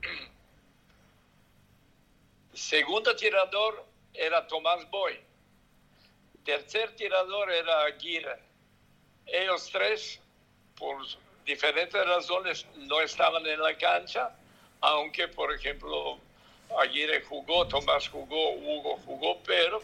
[2.54, 5.20] Segundo tirador era Tomás Boy.
[6.42, 8.38] Tercer tirador era Aguirre.
[9.26, 10.20] Ellos tres,
[10.78, 11.04] por
[11.44, 14.30] diferentes razones, no estaban en la cancha,
[14.80, 16.18] aunque, por ejemplo,
[16.78, 19.82] Aguirre jugó, Tomás jugó, Hugo jugó, pero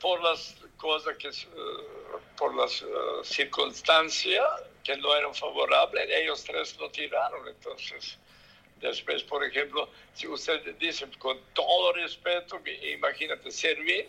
[0.00, 4.44] por las cosas que, uh, por las uh, circunstancias
[4.82, 7.48] que no eran favorables, ellos tres no tiraron.
[7.48, 8.18] Entonces,
[8.80, 12.60] después, por ejemplo, si usted dice con todo respeto,
[12.94, 14.06] imagínate, Servín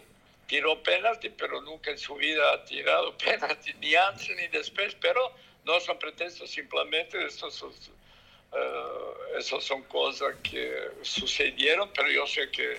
[0.47, 5.31] tiró penalti, pero nunca en su vida ha tirado penalti, ni antes ni después, pero
[5.65, 12.49] no son pretextos, simplemente estos son, uh, esas son cosas que sucedieron, pero yo sé
[12.51, 12.77] que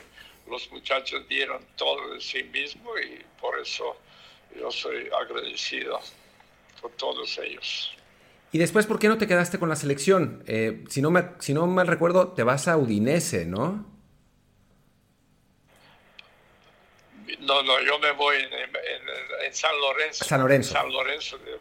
[0.48, 3.96] los muchachos dieron todo de sí mismos y por eso
[4.56, 6.00] yo soy agradecido
[6.80, 7.92] por todos ellos.
[8.52, 10.44] Y después, ¿por qué no te quedaste con la selección?
[10.46, 13.84] Eh, si, no me, si no mal recuerdo, te vas a Udinese, ¿no?
[17.40, 20.24] No, no, yo me voy en, San Lorenzo.
[20.24, 20.72] San Lorenzo.
[20.72, 21.58] San Lorenzo, de,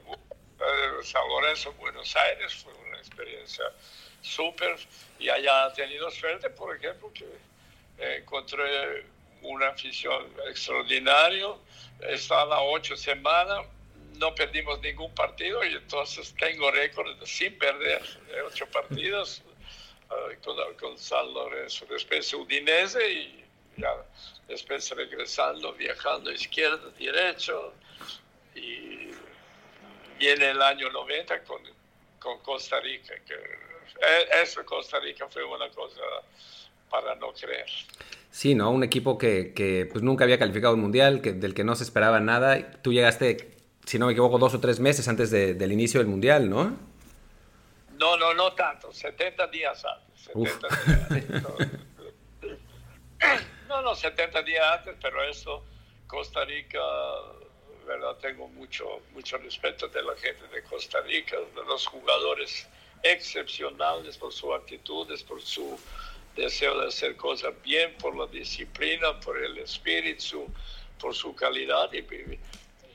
[1.04, 3.66] San Lorenzo, Buenos Aires, fue una experiencia
[4.22, 4.78] súper.
[5.20, 7.26] Y allá he tenido suerte, por ejemplo, que
[8.18, 9.06] encontré
[9.42, 11.48] una afición extraordinaria.
[12.02, 13.66] Estaba ocho semanas,
[14.18, 18.02] no perdimos ningún partido y entonces tengo récord sin perder
[18.46, 19.42] ocho partidos
[20.44, 21.86] con, con, San Lorenzo.
[21.86, 23.46] Después Udinese y
[23.78, 23.94] ya
[24.48, 27.74] después regresando, viajando izquierda, derecho.
[28.56, 28.95] Y
[30.20, 31.62] viene el año 90 con,
[32.20, 33.14] con Costa Rica.
[33.26, 36.02] Que, eh, eso Costa Rica fue una cosa
[36.90, 37.70] para no creer.
[38.32, 38.70] Sí, ¿no?
[38.72, 41.84] Un equipo que, que pues nunca había calificado un mundial, que, del que no se
[41.84, 42.82] esperaba nada.
[42.82, 46.08] Tú llegaste, si no me equivoco, dos o tres meses antes de, del inicio del
[46.08, 46.78] mundial, ¿no?
[47.98, 50.22] No, no, no tanto, 70 días antes.
[50.26, 50.68] 70
[51.16, 51.44] días,
[53.70, 55.64] no, no, 70 días antes, pero eso,
[56.08, 56.80] Costa Rica,
[57.86, 58.18] ¿verdad?
[58.18, 62.68] Tengo mucho, mucho respeto de la gente de Costa Rica, de los jugadores
[63.04, 65.80] excepcionales por sus actitudes, por su
[66.36, 70.48] deseo de hacer cosas bien por la disciplina, por el espíritu,
[71.00, 72.00] por su calidad y,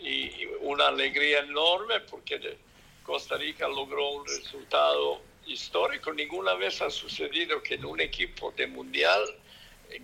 [0.06, 2.58] y, una alegría enorme porque
[3.04, 6.12] Costa Rica logró un resultado histórico.
[6.12, 9.22] Ninguna vez ha sucedido que en un equipo de mundial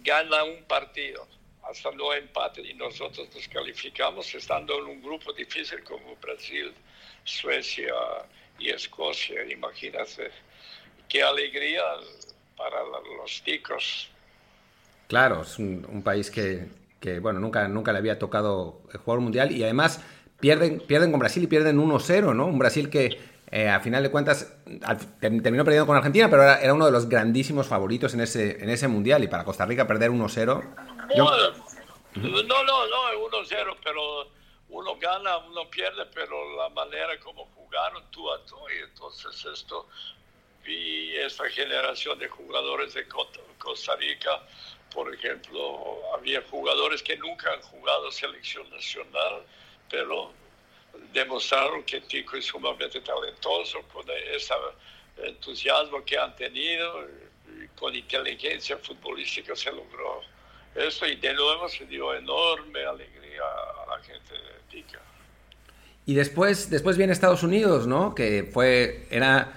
[0.02, 1.26] gana un partido,
[1.70, 6.72] hasta no empate, y nosotros nos calificamos estando en un grupo difícil como Brasil,
[7.24, 7.92] Suecia
[8.58, 9.44] y Escocia.
[9.50, 10.30] Imagínate
[11.08, 11.82] qué alegría
[12.56, 12.78] para
[13.18, 14.08] los ticos.
[15.08, 16.66] Claro, es un, país que,
[17.00, 20.00] que, bueno, nunca, nunca le había tocado jugar mundial y además
[20.40, 22.46] pierden, pierden con Brasil y pierden 1-0, ¿no?
[22.46, 23.18] Un Brasil que,
[23.50, 24.52] Eh, a final de cuentas,
[25.20, 28.88] terminó perdiendo con Argentina, pero era, uno de los grandísimos favoritos en ese, en ese
[28.88, 29.22] mundial.
[29.22, 30.64] Y para Costa Rica perder 1-0.
[31.14, 34.28] No, no, no, no, 1-0, pero
[34.70, 39.88] uno gana, uno pierde, pero la manera como jugaron tú a tú, y entonces esto,
[40.64, 44.42] vi esta generación de jugadores de Costa Rica,
[44.92, 49.44] por ejemplo, había jugadores que nunca han jugado selección nacional,
[49.90, 50.32] pero
[51.12, 54.54] demostraron que Tico es sumamente talentoso, con ese
[55.18, 57.06] entusiasmo que han tenido,
[57.76, 60.22] con inteligencia futbolística se logró
[60.76, 65.00] esto y de nuevo se dio enorme alegría a la gente de Tica.
[66.04, 68.14] Y después, después viene Estados Unidos, ¿no?
[68.14, 69.52] Que fue, era,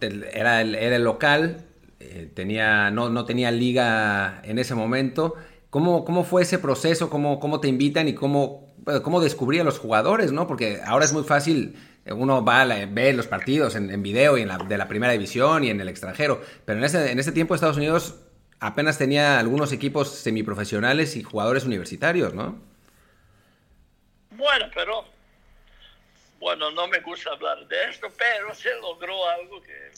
[0.00, 1.64] era, el, era el local,
[2.00, 5.34] eh, tenía, no, no tenía liga en ese momento.
[5.70, 7.10] ¿Cómo, cómo fue ese proceso?
[7.10, 10.46] ¿Cómo, cómo te invitan y cómo, cómo descubrí los jugadores, ¿no?
[10.46, 14.42] Porque ahora es muy fácil, uno va a ver los partidos en, en video y
[14.42, 17.32] en la, de la primera división y en el extranjero, pero en ese, en ese
[17.32, 18.16] tiempo Estados Unidos
[18.62, 22.58] apenas tenía algunos equipos semiprofesionales y jugadores universitarios, ¿no?
[24.30, 25.04] Bueno, pero
[26.40, 29.92] bueno, no me gusta hablar de esto, pero se logró algo que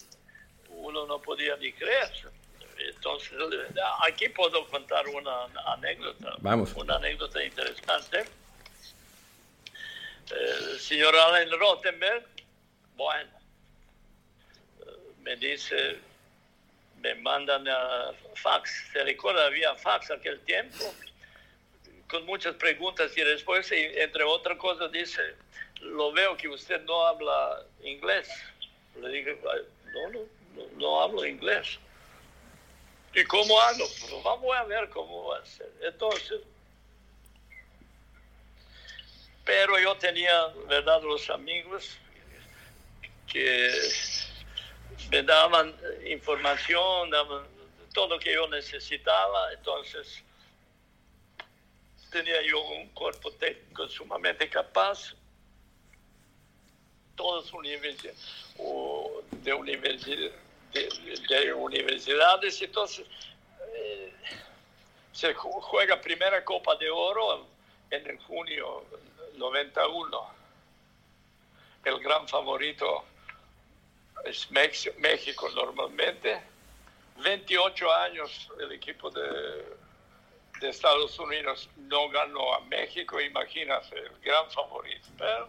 [0.70, 2.10] uno no podía ni creer.
[2.94, 3.32] Entonces,
[4.06, 6.34] aquí puedo contar una anécdota.
[6.40, 6.74] Vamos.
[6.74, 8.24] Una anécdota interesante
[10.30, 12.26] el señor Allen Rottenberg,
[12.96, 13.30] bueno,
[15.22, 15.98] me dice,
[17.04, 20.94] me mandan a fax, se recuerda, había fax aquel tiempo,
[22.08, 25.20] con muchas preguntas y después, entre otras cosas, dice,
[25.80, 28.28] lo veo que usted no habla inglés.
[28.98, 29.38] Le dije,
[29.92, 31.78] no, no, no, hablo inglés.
[33.14, 33.84] ¿Y cómo hablo?
[34.00, 35.70] Pues vamos a ver cómo va a ser.
[35.82, 36.40] Entonces,
[39.44, 41.98] pero yo tenía, ¿verdad?, los amigos
[43.30, 43.70] que
[45.10, 45.74] me daban
[46.06, 47.44] información, daban
[47.92, 50.22] todo lo que yo necesitaba, entonces
[52.10, 55.14] tenía yo un cuerpo técnico sumamente capaz,
[57.52, 58.18] universidades,
[59.42, 60.32] de, universidad,
[60.72, 63.06] de, universidades, entonces
[63.74, 64.12] eh,
[65.12, 67.46] se juega primera Copa de Oro
[67.90, 68.84] en junio
[69.36, 70.34] 91.
[71.84, 73.04] El gran favorito
[74.24, 76.40] es México normalmente.
[77.16, 79.76] 28 años el equipo de,
[80.60, 85.08] de Estados Unidos no ganó a México, imagínate, el gran favorito.
[85.18, 85.48] Pero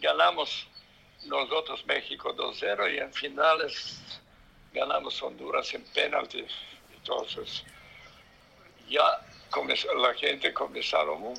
[0.00, 0.66] ganamos
[1.24, 4.20] nosotros México 2-0 y en finales
[4.72, 6.52] ganamos Honduras en penaltis.
[6.94, 7.64] Entonces,
[8.88, 9.20] ya
[9.96, 11.34] la gente comenzaron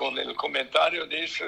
[0.00, 1.44] con el comentario, dice,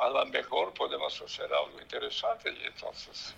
[0.00, 3.32] a lo mejor podemos hacer algo interesante y entonces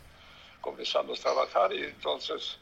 [0.62, 2.56] comenzamos a trabajar y entonces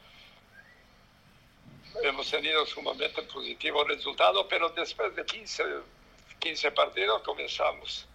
[2.02, 5.62] hemos tenido sumamente positivo resultado, pero después de 15,
[6.40, 8.08] 15 partidos comenzamos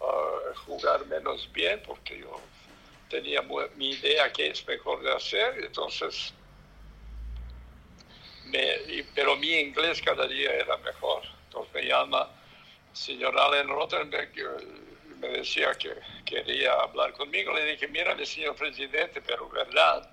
[0.00, 2.40] a jugar menos bien porque yo
[3.08, 3.40] tenía
[3.76, 6.34] mi idea que es mejor de hacer, entonces
[9.14, 11.22] pero mi inglés cada día era mejor.
[11.46, 12.28] Entonces me llama
[12.92, 14.32] señor Allen Rottenberg,
[15.20, 17.52] me decía que quería hablar conmigo.
[17.52, 20.10] Le dije, mira, señor presidente, pero verdad,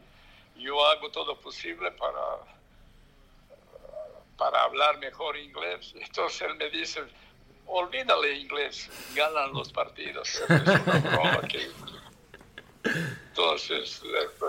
[0.55, 2.37] yo hago todo posible para,
[4.37, 5.93] para hablar mejor inglés.
[5.99, 7.01] Entonces él me dice,
[7.65, 10.41] olvídale inglés, ganan los partidos.
[13.29, 14.01] Entonces,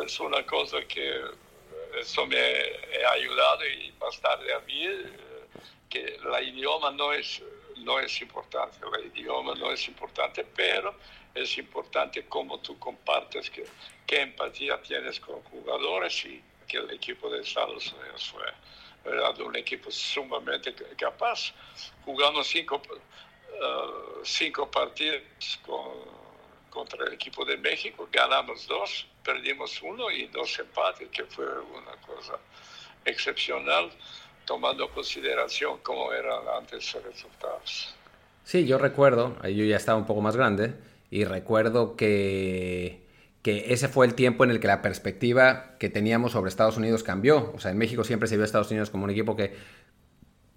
[0.05, 1.23] es una cosa que
[1.99, 5.11] eso me ha ayudado y más tarde a mí eh,
[5.89, 7.43] que el idioma no es,
[7.85, 10.95] no es importante, el idioma no es importante, pero
[11.35, 17.43] es importante cómo tú compartes, qué empatía tienes con jugadores y que el equipo de
[17.43, 21.53] Estados Unidos fue un equipo sumamente capaz.
[22.05, 25.23] Jugamos cinco, uh, cinco partidos
[25.65, 26.21] con
[26.71, 31.97] contra el equipo de México, ganamos dos, perdimos uno y dos empates, que fue una
[32.07, 32.39] cosa
[33.05, 33.91] excepcional,
[34.51, 37.95] tomando consideración cómo eran antes los resultados.
[38.43, 40.75] Sí, yo recuerdo, yo ya estaba un poco más grande,
[41.09, 43.07] y recuerdo que,
[43.43, 47.05] que ese fue el tiempo en el que la perspectiva que teníamos sobre Estados Unidos
[47.05, 47.53] cambió.
[47.55, 49.55] O sea, en México siempre se vio a Estados Unidos como un equipo que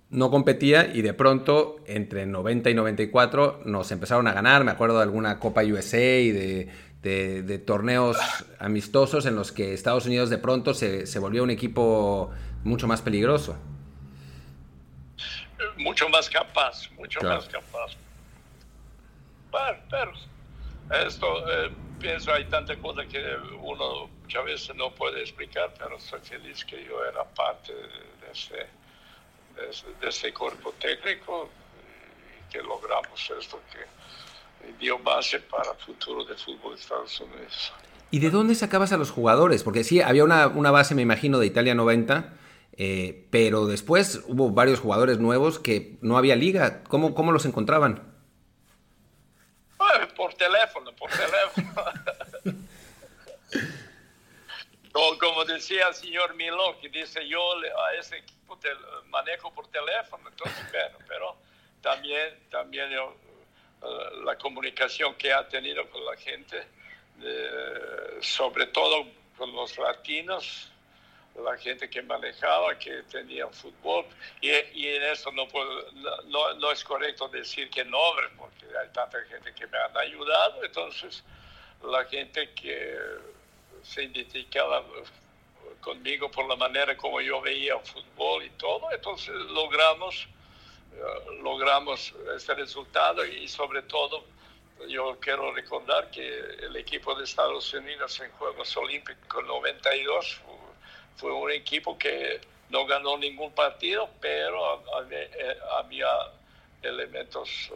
[0.10, 4.64] no competía y de pronto entre 90 y 94 nos empezaron a ganar.
[4.64, 8.18] Me acuerdo de alguna Copa USA y de, torneos
[8.58, 12.32] amistosos en los que Estados Unidos de pronto se, volvió un equipo
[12.64, 13.56] mucho más peligroso.
[15.84, 17.92] Mucho más capaz, mucho más capaz.
[19.90, 20.14] Pero
[21.06, 23.22] esto, eh, pienso, hay tanta cosa que
[23.62, 28.66] uno muchas veces no puede explicar, pero estoy feliz que yo era parte de ese,
[30.02, 31.50] de ese, cuerpo técnico
[32.30, 37.74] y que logramos esto que dio base para el futuro del fútbol de Estados Unidos.
[38.10, 39.64] ¿Y de dónde sacabas a los jugadores?
[39.64, 42.34] Porque sí, había una, una base, me imagino, de Italia 90,
[42.76, 46.84] eh, pero después hubo varios jugadores nuevos que no había liga.
[46.84, 48.12] ¿Cómo, cómo los encontraban?
[50.16, 51.86] por teléfono, por teléfono.
[55.20, 57.42] como decía el señor Milo, que dice yo
[57.88, 58.70] a ese equipo te
[59.10, 61.36] manejo por teléfono, entonces, bueno, pero
[61.82, 63.16] también, también yo,
[63.82, 66.64] eh, la comunicación que ha tenido con la gente,
[68.22, 69.06] sobre todo
[69.38, 70.73] con los latinos,
[71.36, 74.06] la gente que manejaba, que tenía fútbol,
[74.40, 75.92] y, en eso no, puedo,
[76.26, 80.64] no, no, es correcto decir que nombre, porque hay tanta gente que me han ayudado,
[80.64, 81.24] entonces
[81.82, 82.98] la gente que
[83.82, 84.84] se identificaba
[85.82, 90.28] conmigo por la manera como yo veía fútbol y todo, entonces logramos,
[90.94, 94.24] eh, logramos este resultado y sobre todo
[94.88, 96.28] yo quiero recordar que
[96.62, 100.42] el equipo de Estados Unidos en Juegos Olímpicos 92
[101.16, 104.84] fue un equipo que no ganó ningún partido, pero
[105.78, 106.08] había,
[106.82, 107.76] elementos eh,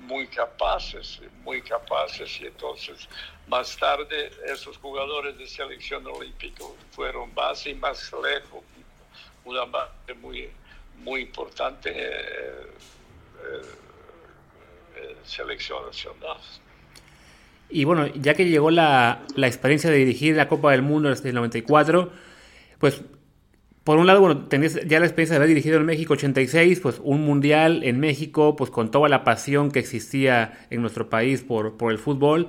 [0.00, 3.08] muy capaces, muy capaces, y entonces
[3.48, 6.62] más tarde esos jugadores de selección olímpica
[6.92, 8.62] fueron más y más lejos,
[9.44, 10.48] una base muy,
[10.98, 11.90] muy importante
[14.96, 16.38] en selección nacional.
[17.68, 21.30] Y bueno, ya que llegó la, la experiencia de dirigir la Copa del Mundo desde
[21.30, 22.12] el 94,
[22.78, 23.02] pues
[23.86, 27.00] por un lado, bueno, tenías ya la experiencia de haber dirigido en México 86, pues
[27.04, 31.76] un mundial en México, pues con toda la pasión que existía en nuestro país por,
[31.76, 32.48] por el fútbol,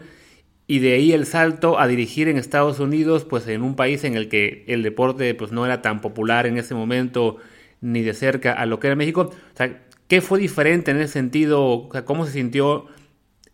[0.66, 4.16] y de ahí el salto a dirigir en Estados Unidos, pues en un país en
[4.16, 7.38] el que el deporte pues no era tan popular en ese momento
[7.82, 9.32] ni de cerca a lo que era México.
[9.54, 11.64] O sea, ¿qué fue diferente en ese sentido?
[11.64, 12.88] O sea, ¿Cómo se sintió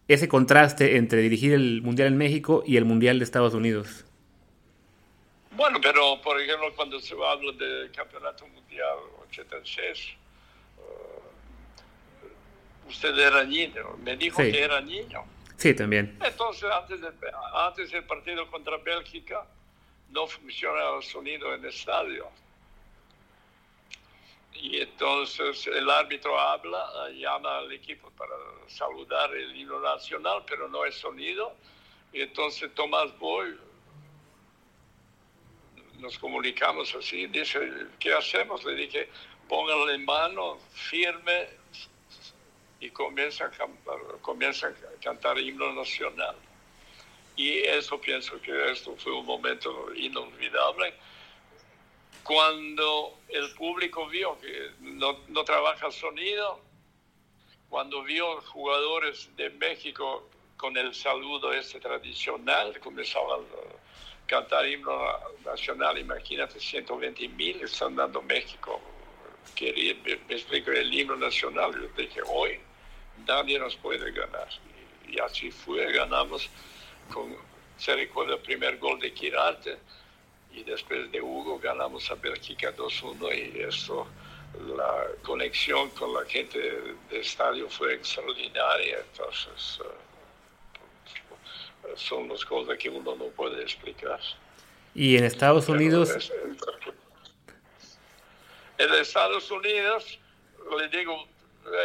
[0.08, 4.06] ese contraste entre dirigir el mundial en México y el mundial de Estados Unidos?
[5.56, 8.98] Bueno, pero por ejemplo, cuando se habla del Campeonato Mundial
[9.30, 10.16] 86,
[10.78, 15.24] uh, usted era niño, me dijo que era niño.
[15.58, 16.18] Sí, también.
[16.24, 17.00] Entonces, antes,
[17.54, 19.46] antes del partido contra Bélgica,
[20.10, 22.28] no funcionaba el sonido en el estadio.
[24.54, 28.36] Y entonces el árbitro habla, llama al equipo para
[28.68, 31.56] saludar el himno nacional, pero no hay sonido.
[32.12, 33.58] Y entonces Tomás Boy
[36.04, 37.60] nos comunicamos así, dice,
[37.98, 38.64] ¿qué hacemos?
[38.66, 39.10] Le dije,
[39.48, 41.48] pónganle mano, firme,
[42.82, 46.36] y comienza a, cantar, comienza a cantar himno nacional.
[47.38, 50.94] Y eso pienso que esto fue un momento inolvidable.
[52.24, 56.60] Cuando el público vio que no, no trabaja sonido,
[57.70, 63.46] cuando vio jugadores de México con el saludo ese tradicional, comenzaban
[64.28, 64.92] cantar himno
[65.46, 68.82] nacional, imagínate, 120 mil están dando México.
[69.56, 72.60] Quería, me, explico, el himno nacional, yo dije, hoy
[73.28, 74.48] nadie nos puede ganar.
[75.08, 76.50] Y, así fue, ganamos,
[77.12, 77.36] con,
[77.78, 79.78] se recuerda el primer gol de Quirarte,
[80.54, 84.08] y después de Hugo ganamos a Bélgica 2-1 y eso,
[84.78, 89.00] la conexión con la gente del estadio fue extraordinaria.
[89.00, 90.13] Entonces, uh,
[91.96, 94.20] son las cosas que uno no puede explicar.
[94.96, 96.32] ¿Y en Estados Unidos?
[98.78, 100.20] En Estados Unidos,
[100.78, 101.28] le digo,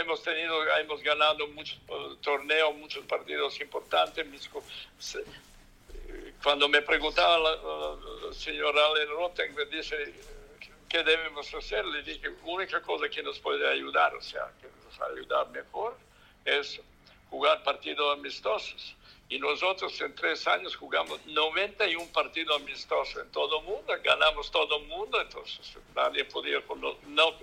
[0.01, 1.78] hemos tenido, hemos ganado muchos
[2.20, 4.51] torneos, muchos partidos importantes.
[6.42, 10.14] Cuando me preguntaba la, señora Allen Rotten, me dice,
[10.88, 11.84] ¿qué debemos hacer?
[11.86, 15.11] Le dije, la única cosa que nos puede ayudar, o sea, que nos va a
[15.11, 15.96] ayudar mejor,
[16.44, 16.80] es
[17.30, 18.94] jugar partidos amistosos
[19.31, 24.79] y nosotros en tres años jugamos 91 partidos amistosos en todo el mundo, ganamos todo
[24.79, 26.97] el mundo, entonces nadie podía con no,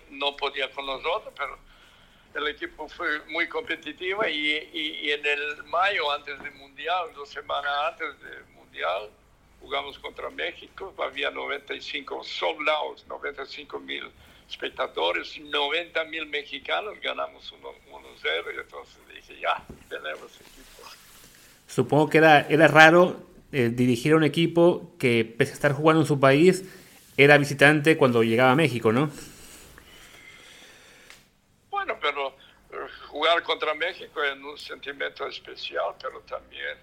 [0.09, 1.59] no podía con nosotros, pero
[2.35, 7.71] el equipo fue muy competitivo y, y, en el mayo antes del Mundial, dos semanas
[7.91, 9.09] antes del Mundial,
[9.61, 14.11] jugamos contra México, había 95 soldados, 95 mil
[14.49, 20.39] espectadores, 90 mil mexicanos, ganamos 1-0 y entonces dije, ya, tenemos.
[21.75, 23.17] Supongo que era, era raro
[23.51, 26.63] eh, dirigir a un equipo que, pese a estar jugando en su país,
[27.17, 29.11] era visitante cuando llegaba a México, ¿no?
[31.69, 32.29] Bueno, pero
[32.71, 32.77] eh,
[33.09, 36.77] jugar contra México es un sentimiento especial, pero también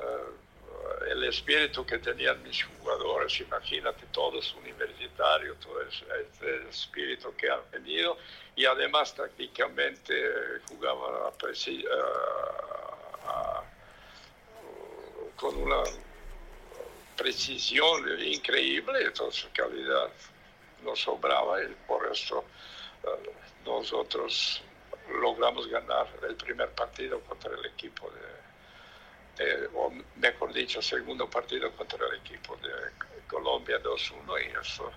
[0.00, 7.60] eh, el espíritu que tenían mis jugadores, imagínate, todos universitarios, todo ese, espíritu que han
[7.70, 8.18] venido
[8.56, 10.12] y además tácticamente
[10.68, 11.24] jugaban
[15.36, 15.82] con una
[17.16, 20.10] precisión increíble, entonces calidad
[20.82, 22.44] nos sobraba y por eso
[23.04, 23.30] eh,
[23.64, 24.62] nosotros
[25.20, 32.06] logramos ganar el primer partido contra el equipo de, o mejor dicho, segundo partido contra
[32.08, 32.70] el equipo de
[33.28, 34.12] Colombia 2-1
[34.46, 34.90] y eso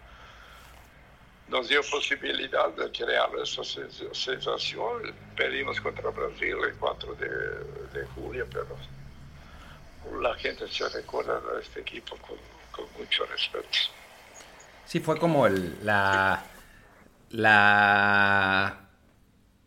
[1.47, 5.15] nos dio posibilidad de crear esa sensación.
[5.35, 8.77] Perdimos contra Brasil el 4 de, de julio, pero
[10.21, 12.37] la gente se recuerda de este equipo con,
[12.71, 13.67] con mucho respeto.
[14.85, 16.43] Sí, fue como el, la,
[17.31, 18.87] la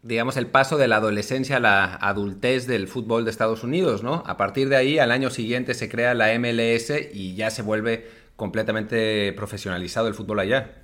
[0.03, 4.23] digamos, el paso de la adolescencia a la adultez del fútbol de Estados Unidos, ¿no?
[4.27, 8.11] A partir de ahí, al año siguiente se crea la MLS y ya se vuelve
[8.37, 10.75] completamente profesionalizado el fútbol allá.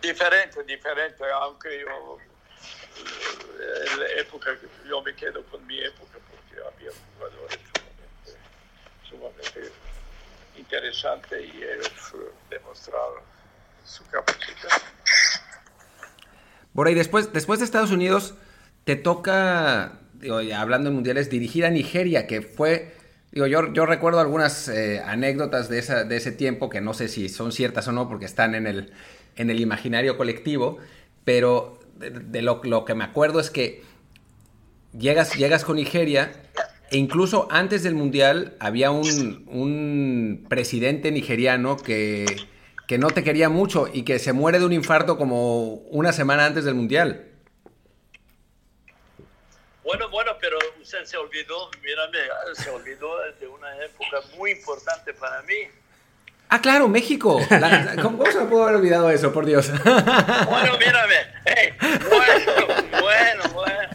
[0.00, 2.18] Diferente, diferente, aunque yo,
[3.92, 4.50] en la época,
[4.88, 6.18] yo me quedo con mi época
[6.66, 7.58] había jugadores
[9.08, 9.72] sumamente,
[10.56, 11.92] interesantes y ellos
[12.50, 13.22] demostraron
[13.84, 14.82] su capacidad.
[16.74, 18.34] Por ahí, después, después de Estados Unidos,
[18.84, 20.00] te toca,
[20.56, 22.94] hablando en mundiales, dirigir a Nigeria, que fue,
[23.32, 27.08] digo, yo, yo recuerdo algunas eh, anécdotas de, esa, de ese tiempo, que no sé
[27.08, 28.92] si son ciertas o no, porque están en el,
[29.36, 30.78] en el imaginario colectivo,
[31.24, 33.82] pero de, lo, lo, que me acuerdo es que
[34.96, 36.32] llegas, llegas con Nigeria
[36.90, 42.24] e incluso antes del mundial había un, un presidente nigeriano que
[42.88, 46.46] que no te quería mucho y que se muere de un infarto como una semana
[46.46, 47.22] antes del Mundial.
[49.84, 52.18] Bueno, bueno, pero usted se olvidó, mírame,
[52.54, 55.68] se olvidó de una época muy importante para mí.
[56.48, 57.38] Ah, claro, México.
[58.02, 59.70] ¿cómo, se me pudo haber olvidado eso, por Dios?
[59.84, 61.34] Bueno, mírame.
[62.08, 62.66] bueno,
[63.02, 63.88] bueno, bueno.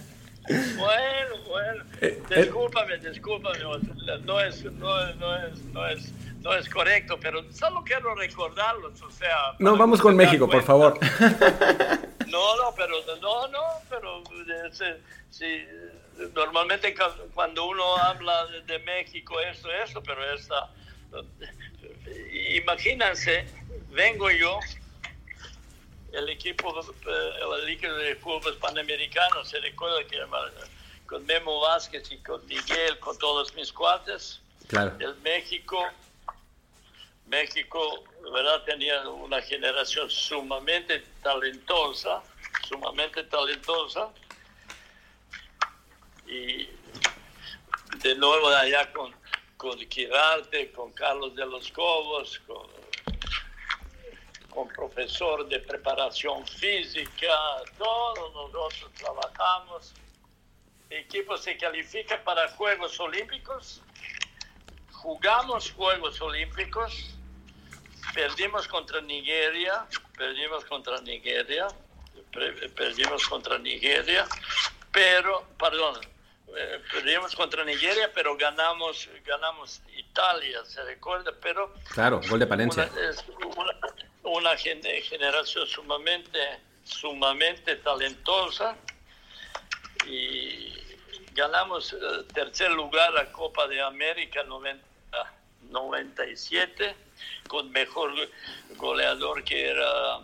[0.77, 1.83] Bueno, bueno.
[1.83, 1.92] Eh, eh.
[2.29, 3.59] Discúlpame, discúlpame.
[3.59, 3.83] No es,
[4.23, 4.63] no es,
[5.15, 9.55] no es, no es no es correcto, pero solo quiero recordarlos, o sea...
[9.59, 10.99] No, vamos con México, por favor.
[12.27, 14.23] No, no, pero no, no, pero
[15.29, 15.67] sí,
[16.33, 16.95] normalmente
[17.35, 20.71] cuando uno habla de México, esto, eso, pero esta...
[22.55, 23.45] Imagínense,
[23.91, 24.57] vengo yo,
[26.11, 30.17] el equipo, el equipo de fútbol panamericano, se recuerda que
[31.13, 34.95] con Memo Vázquez y con Miguel, con todos mis cuates, claro.
[34.99, 35.77] el México
[37.27, 38.03] México,
[38.33, 38.63] ¿verdad?
[38.63, 42.23] Tenía una generación sumamente talentosa,
[42.67, 44.09] sumamente talentosa.
[46.25, 46.67] Y
[47.99, 49.13] de nuevo allá con,
[49.55, 52.67] con Quirarte, con Carlos de los Cobos, con,
[54.49, 57.33] con profesor de preparación física,
[57.77, 59.93] todos nosotros trabajamos.
[60.89, 63.81] El equipo se califica para Juegos Olímpicos
[65.03, 67.13] jugamos Juegos Olímpicos,
[68.13, 69.85] perdimos contra Nigeria,
[70.17, 71.67] perdimos contra Nigeria,
[72.73, 74.25] perdimos contra Nigeria,
[74.93, 75.99] pero, perdón,
[76.55, 81.33] eh, perdimos contra Nigeria, pero ganamos, ganamos Italia, ¿se recuerda?
[81.41, 82.89] Pero claro, gol de Palencia.
[83.57, 83.71] Una,
[84.23, 86.39] una, generación sumamente,
[86.85, 88.77] sumamente talentosa
[90.07, 90.72] y
[91.33, 91.97] ganamos eh,
[92.33, 94.93] tercer lugar a Copa de América 90
[95.73, 96.95] 97,
[97.47, 98.11] con mejor
[98.77, 100.19] goleador que era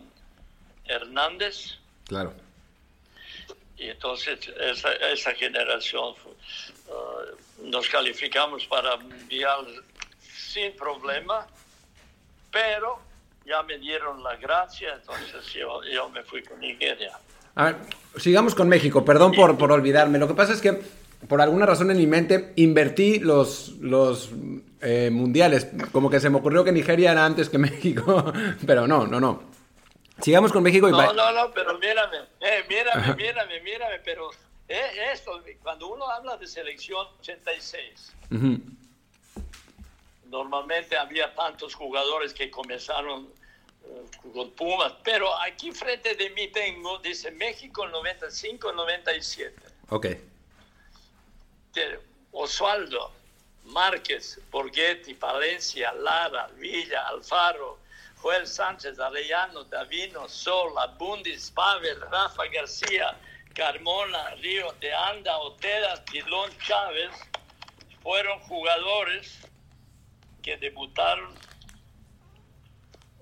[0.86, 1.78] Hernández.
[2.08, 2.34] Claro.
[3.78, 6.14] Y entonces esa, esa generación
[6.88, 9.66] uh, nos calificamos para Mundial
[10.22, 11.48] sin problema,
[12.52, 13.00] pero
[13.46, 17.18] ya me dieron la gracia, entonces yo, yo me fui con Nigeria.
[17.56, 17.78] A ver,
[18.18, 20.20] sigamos con México, perdón por, por olvidarme.
[20.20, 20.82] Lo que pasa es que
[21.28, 24.30] por alguna razón en mi mente invertí los, los
[24.82, 25.68] eh, mundiales.
[25.92, 28.32] Como que se me ocurrió que Nigeria era antes que México,
[28.66, 29.44] pero no, no, no.
[30.22, 30.92] Sigamos con México y...
[30.92, 34.30] No, no, no, pero mírame, eh, mírame, mírame, mírame, pero
[34.68, 38.14] eh, esto, cuando uno habla de selección 86,
[40.30, 43.30] normalmente había tantos jugadores que comenzaron
[44.34, 49.54] con Pumas, pero aquí frente de mí tengo, dice México 95-97.
[49.90, 50.08] Ok.
[52.32, 53.12] Osvaldo,
[53.66, 57.78] Márquez, Borghetti, Palencia, Lara, Villa, Alfaro,
[58.22, 63.16] Joel Sánchez, Arellano, Davino, Sola, Bundis, Pavel, Rafa García,
[63.54, 67.12] Carmona, Río de Anda, Oteda, Tilón, Chávez
[68.02, 69.40] fueron jugadores
[70.42, 71.34] que debutaron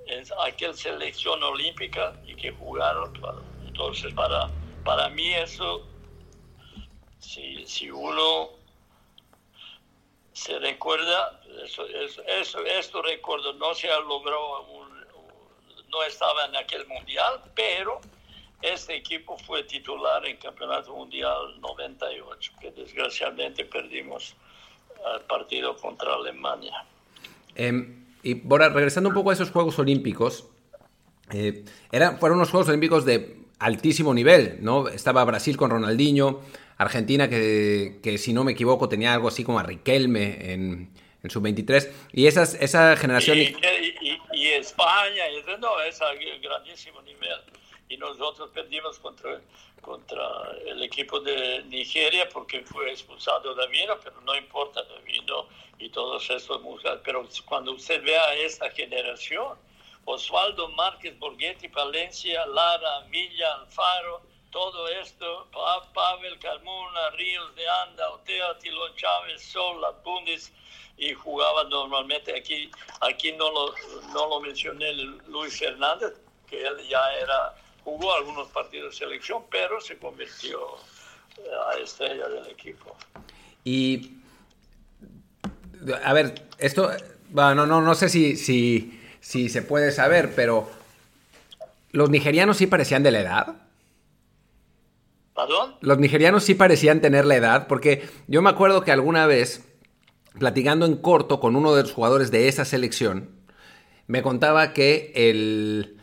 [0.08, 3.14] en aquella selección olímpica y que jugaron.
[3.66, 4.50] Entonces, para,
[4.84, 5.86] para mí eso,
[7.28, 8.50] si, si uno
[10.32, 14.66] se recuerda, eso, eso, esto recuerdo, no se logró,
[15.90, 18.00] no estaba en aquel mundial, pero
[18.62, 24.36] este equipo fue titular en Campeonato Mundial 98, que desgraciadamente perdimos
[25.14, 26.86] el partido contra Alemania.
[27.56, 30.48] Em, y Bora, regresando un poco a esos Juegos Olímpicos,
[31.32, 31.66] eh,
[32.20, 34.88] fueron unos Juegos Olímpicos de altísimo nivel, ¿no?
[34.88, 36.42] Estaba Brasil con Ronaldinho,
[36.78, 40.92] Argentina que, que si no me equivoco tenía algo así como a Riquelme en,
[41.24, 43.38] en su 23 y esas, esa generación...
[43.38, 43.56] Y,
[44.32, 47.40] y, España, y, no, es a grandísimo nivel.
[47.90, 49.42] Y nosotros perdimos contra,
[49.82, 50.24] contra
[50.66, 55.48] el equipo de Nigeria porque fue expulsado Davino, pero no importa Davino
[55.80, 57.00] y todos estos mujeres.
[57.04, 59.58] Pero cuando usted ve a esta generación,
[60.06, 64.22] Osvaldo Márquez, Borghetti, Palencia, Lara, Villa, Alfaro,
[64.52, 65.48] todo esto,
[65.94, 70.52] Pavel, Carmona, Ríos de Anda, Otea, Tilón Chávez, Sol, Bundis,
[70.98, 72.72] y jugaba normalmente aquí,
[73.02, 73.74] aquí no lo,
[74.14, 74.94] no lo mencioné
[75.28, 76.14] Luis Fernández,
[76.48, 80.60] que él ya era, jugó algunos partidos de selección, pero se convirtió
[81.38, 82.96] eh, a estrella del equipo.
[83.64, 84.14] Y,
[86.04, 86.90] a ver, esto,
[87.32, 90.70] no, no sé si, si, si se puede saber, pero
[91.92, 93.67] ¿los nigerianos sí parecían de la edad?
[95.82, 99.68] Los nigerianos sí parecían tener la edad, porque yo me acuerdo que alguna vez,
[100.40, 103.30] platicando en corto con uno de los jugadores de esa selección,
[104.08, 105.98] me contaba que el...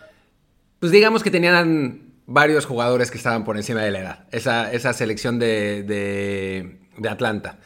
[0.79, 4.93] Pues digamos que tenían varios jugadores que estaban por encima de la edad, esa, esa
[4.93, 7.59] selección de, de, Atlanta.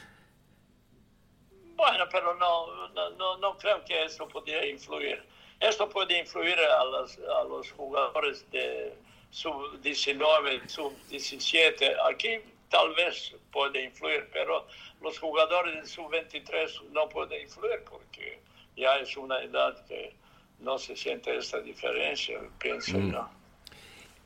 [1.77, 5.23] Bueno, pero no, no, no, creo que eso pudiera influir.
[5.61, 8.97] Esto puede influir a los, a los jugadores de
[9.31, 11.97] sub-19, sub-17.
[12.11, 14.67] Aquí tal vez puede influir, pero
[15.03, 18.41] los jugadores de sub-23 no pueden influir porque
[18.77, 20.15] ya es una edad que
[20.61, 23.15] no se siente esta diferencia, pienso mm.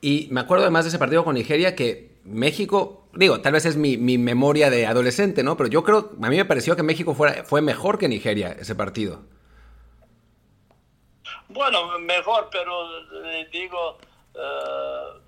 [0.01, 3.77] Y me acuerdo además de ese partido con Nigeria que México, digo, tal vez es
[3.77, 5.57] mi, mi, memoria de adolescente, ¿no?
[5.57, 8.75] Pero yo creo, a mí me pareció que México fue, fue mejor que Nigeria ese
[8.75, 9.23] partido.
[11.49, 13.99] Bueno, mejor, pero eh, digo,
[14.35, 15.21] Uh,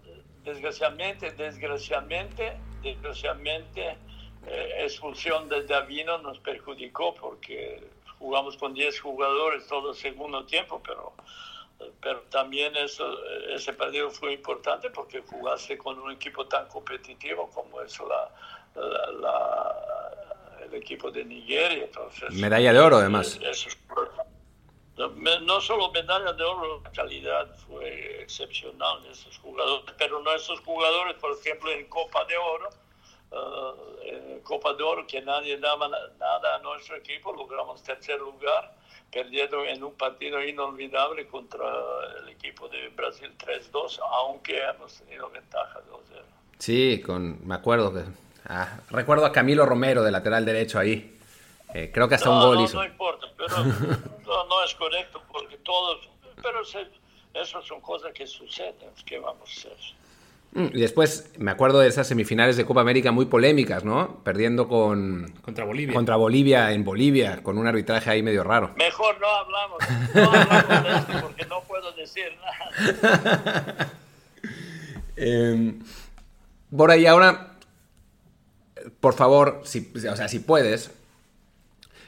[0.44, 3.96] desgraciadamente, desgraciadamente, desgraciadamente,
[4.46, 7.82] eh, expulsión de Davino nos perjudicó porque
[8.18, 11.14] jugamos con 10 jugadores todo el segundo tiempo, pero,
[12.00, 17.80] pero también eso, ese partido fue importante porque jugaste con un equipo tan competitivo como
[17.80, 18.30] es la,
[20.62, 21.84] el equipo de Nigeria.
[21.84, 23.38] Entonces, Medalla de oro, además.
[23.42, 23.70] Eso,
[24.96, 30.60] no solo medalla de oro, la calidad fue excepcional de esos jugadores, pero no esos
[30.60, 32.68] jugadores, por ejemplo, en Copa de Oro,
[34.04, 38.72] eh, Copa de Oro, que nadie daba nada a nuestro equipo, logramos tercer lugar,
[39.12, 41.66] perdiendo en un partido inolvidable contra
[42.20, 46.22] el equipo de Brasil 3-2, aunque hemos tenido ventaja 2-0.
[46.58, 47.92] Sí, con, me acuerdo.
[48.46, 51.13] Ah, recuerdo a Camilo Romero de lateral derecho ahí.
[51.74, 52.76] Eh, creo que hasta un gol no, hizo.
[52.76, 56.08] No importa, pero no, es correcto porque todos,
[56.40, 56.86] pero se,
[57.34, 59.76] esas son cosas que suceden, ¿qué vamos a hacer?
[60.52, 64.22] Mm, y después me acuerdo de esas semifinales de Copa América muy polémicas, ¿no?
[64.22, 65.32] Perdiendo con...
[65.42, 65.94] Contra Bolivia.
[65.94, 68.72] Contra Bolivia en Bolivia, con un arbitraje ahí medio raro.
[68.76, 69.78] Mejor no hablamos,
[70.14, 73.92] no hablamos de esto porque no puedo decir nada.
[75.16, 75.74] eh,
[76.70, 77.56] Bora, y ahora,
[79.00, 80.90] por favor, si, o sea, si puedes,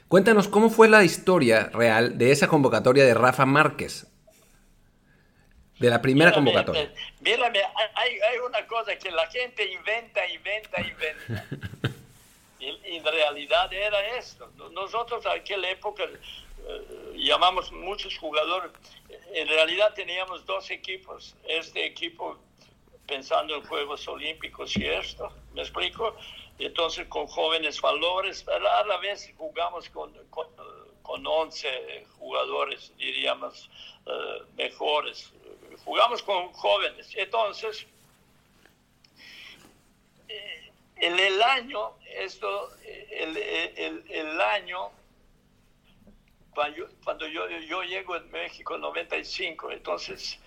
[0.09, 4.07] Cuéntanos cómo fue la historia real de esa convocatoria de Rafa Márquez.
[5.79, 6.91] De la primera convocatoria.
[7.21, 7.61] Mírame,
[7.95, 11.45] hay, hay, una cosa que la gente inventa, inventa, inventa.
[12.61, 14.51] y, en realidad era esto.
[14.73, 18.71] Nosotros en aquella época eh, llamamos muchos jugadores.
[19.35, 21.35] En realidad teníamos dos equipos.
[21.47, 22.39] Este equipo
[23.07, 26.17] pensando en Juegos Olímpicos y esto, ¿me explico?
[26.59, 30.13] Entonces con jóvenes valores, a la vez jugamos con,
[31.03, 33.71] con, 11 jugadores, diríamos,
[34.07, 35.33] eh, mejores.
[35.85, 37.09] Jugamos con jóvenes.
[37.15, 37.87] Entonces,
[40.29, 44.91] eh, en el año, esto, el, el, el año,
[46.55, 50.41] cuando, yo, cuando yo, yo, llego en México en 95, entonces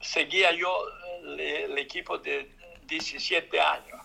[0.00, 0.74] seguía yo
[1.22, 2.50] el, el equipo de
[2.86, 3.95] 17 años.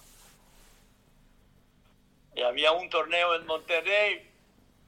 [2.36, 4.30] Y había un torneo en Monterrey,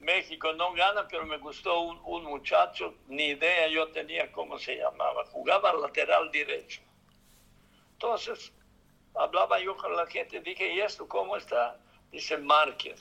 [0.00, 4.76] México no gana, pero me gustó un, un muchacho, ni idea yo tenía cómo se
[4.76, 6.80] llamaba, jugaba lateral derecho.
[7.92, 8.52] Entonces,
[9.14, 11.78] hablaba yo con la gente, dije, ¿y esto cómo está?
[12.10, 13.00] Dice Márquez.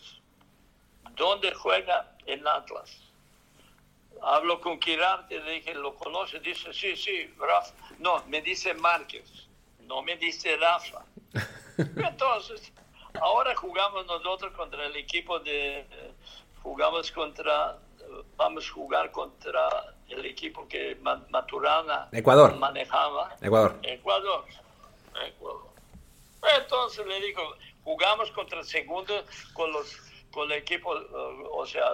[1.15, 2.15] ¿Dónde juega?
[2.25, 2.97] En Atlas.
[4.21, 6.39] Hablo con Quirarte, le dije, ¿lo conoce?
[6.39, 7.73] Dice, sí, sí, Rafa.
[7.99, 9.47] No, me dice Márquez,
[9.81, 11.03] no me dice Rafa.
[11.77, 12.71] Entonces,
[13.21, 15.85] ahora jugamos nosotros contra el equipo de...
[16.61, 17.77] Jugamos contra...
[18.35, 20.97] Vamos a jugar contra el equipo que
[21.29, 22.55] Maturana Ecuador.
[22.57, 23.35] manejaba.
[23.41, 23.79] Ecuador.
[23.81, 24.45] Ecuador.
[25.25, 25.69] Ecuador.
[26.59, 27.41] Entonces le digo,
[27.83, 29.97] jugamos contra el segundo con los
[30.33, 30.89] con el equipo,
[31.51, 31.85] o sea,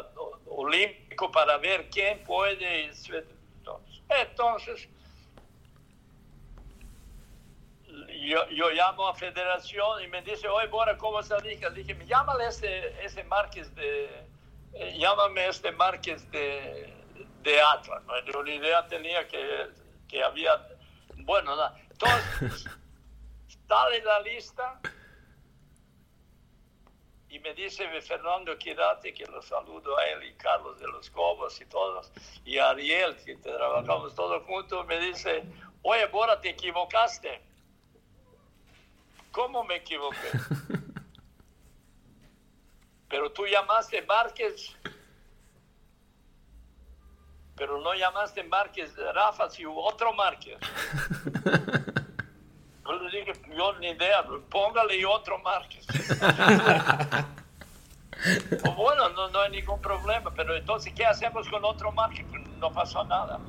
[0.48, 2.90] olímpico para ver quién puede.
[4.10, 4.88] Entonces,
[8.28, 11.38] yo, yo llamo a federación y me dice, oye, Bora, ¿cómo está?
[11.40, 14.28] Dije, dije llámale ese, ese Márquez de,
[14.74, 16.94] eh, llámame este Márquez de,
[17.44, 18.04] de Atlas.
[18.06, 18.20] ¿no?
[18.26, 19.70] Yo una idea tenía que,
[20.08, 20.68] que había,
[21.18, 21.76] bueno, nada.
[21.92, 22.66] Entonces,
[23.68, 24.80] sale la lista
[27.30, 31.62] y me dice Fernando Quirate, que lo saludo a él y Carlos de los Cobos
[31.62, 32.12] y todos,
[32.44, 35.44] y Ariel, que trabajamos todos juntos, me dice,
[35.84, 37.42] oye, Bora, te equivocaste.
[39.40, 40.32] ¿Cómo me equivoqué?
[43.08, 44.76] Pero tú llamaste Márquez,
[47.56, 50.60] pero no llamaste Márquez Rafa, si otro Márquez.
[52.86, 55.88] Yo le dije, yo ni idea, póngale otro Márquez.
[58.50, 62.26] Pues bueno, no, no hay ningún problema, pero entonces, ¿qué hacemos con otro Márquez?
[62.58, 63.40] No pasó nada.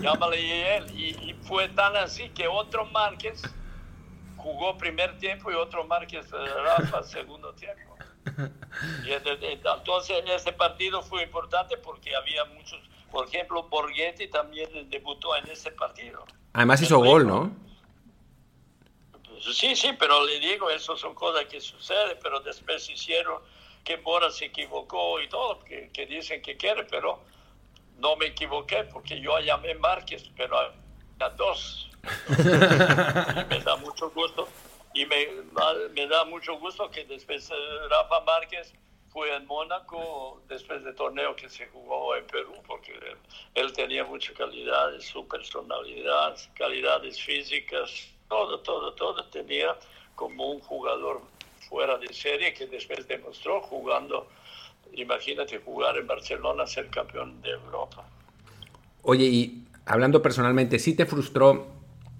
[0.00, 0.90] Llámale él.
[0.90, 3.42] Y, y, fue tan así que otro Márquez
[4.46, 7.96] jugó primer tiempo y otro Márquez Rafa segundo tiempo.
[9.04, 12.78] Y entonces ese partido fue importante porque había muchos,
[13.10, 16.24] por ejemplo, Borghetti también debutó en ese partido.
[16.52, 17.50] Además hizo gol, ¿no?
[19.40, 23.42] Sí, sí, pero le digo, eso son cosas que suceden, pero después hicieron
[23.82, 27.20] que Bora se equivocó y todo, que, que dicen que quiere, pero
[27.98, 30.72] no me equivoqué porque yo llamé Márquez, pero a,
[31.20, 31.85] a dos.
[33.48, 34.48] me da mucho gusto
[34.94, 35.28] y me,
[35.94, 37.50] me, da mucho gusto que después
[37.90, 38.72] Rafa Márquez
[39.10, 43.16] fue en Mónaco después del torneo que se jugó en Perú porque él,
[43.54, 49.76] él tenía mucha calidad, su personalidad, calidades físicas, todo, todo, todo tenía
[50.14, 51.20] como un jugador
[51.68, 54.28] fuera de serie que después demostró jugando,
[54.92, 58.04] imagínate jugar en Barcelona, ser campeón de Europa.
[59.02, 61.75] Oye, y hablando personalmente, ¿sí te frustró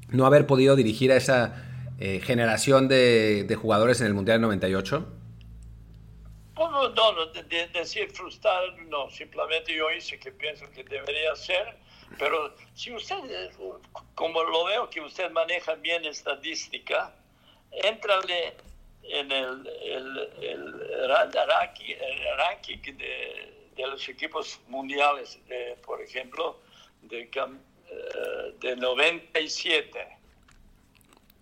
[0.09, 1.65] no haber podido dirigir a esa
[1.99, 5.07] eh, generación de, de, jugadores en el Mundial 98?
[6.55, 11.35] Pues no, no, de, de decir frustrar, no, simplemente yo hice que pienso que debería
[11.37, 11.77] ser
[12.19, 13.17] pero si usted,
[14.15, 17.15] como lo veo que usted maneja bien estadística,
[17.71, 18.55] entrale
[19.03, 21.03] en el, el, el,
[22.39, 25.39] ranking de, de, los equipos mundiales,
[25.85, 26.61] por ejemplo,
[27.03, 27.29] de,
[28.61, 30.19] de 97.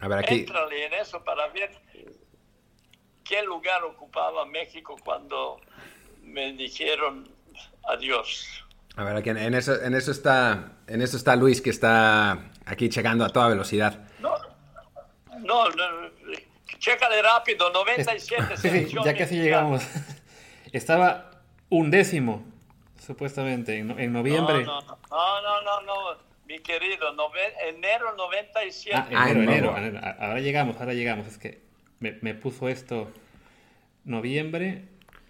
[0.01, 0.41] A ver, aquí...
[0.41, 1.71] Entrale en eso para ver
[3.25, 5.61] qué lugar ocupaba México cuando
[6.23, 7.29] me dijeron
[7.89, 8.65] adiós.
[8.97, 12.89] A ver, aquí en eso, en eso está en eso está Luis que está aquí
[12.89, 14.07] checando a toda velocidad.
[14.21, 14.37] No,
[15.39, 16.11] no, no
[16.79, 18.57] chécale rápido, 97.
[18.57, 19.83] Sí, sí, ya casi llegamos.
[20.73, 21.31] Estaba
[21.71, 22.45] un décimo,
[23.05, 24.65] supuestamente, en, en noviembre.
[24.65, 27.09] No no, no, no, no, mi querido,
[27.61, 29.15] enero 97.
[29.15, 31.27] Ah, enero, enero, enero, Ahora llegamos, ahora llegamos.
[31.27, 31.63] Es que
[32.01, 33.11] me, me puso esto
[34.05, 34.89] noviembre.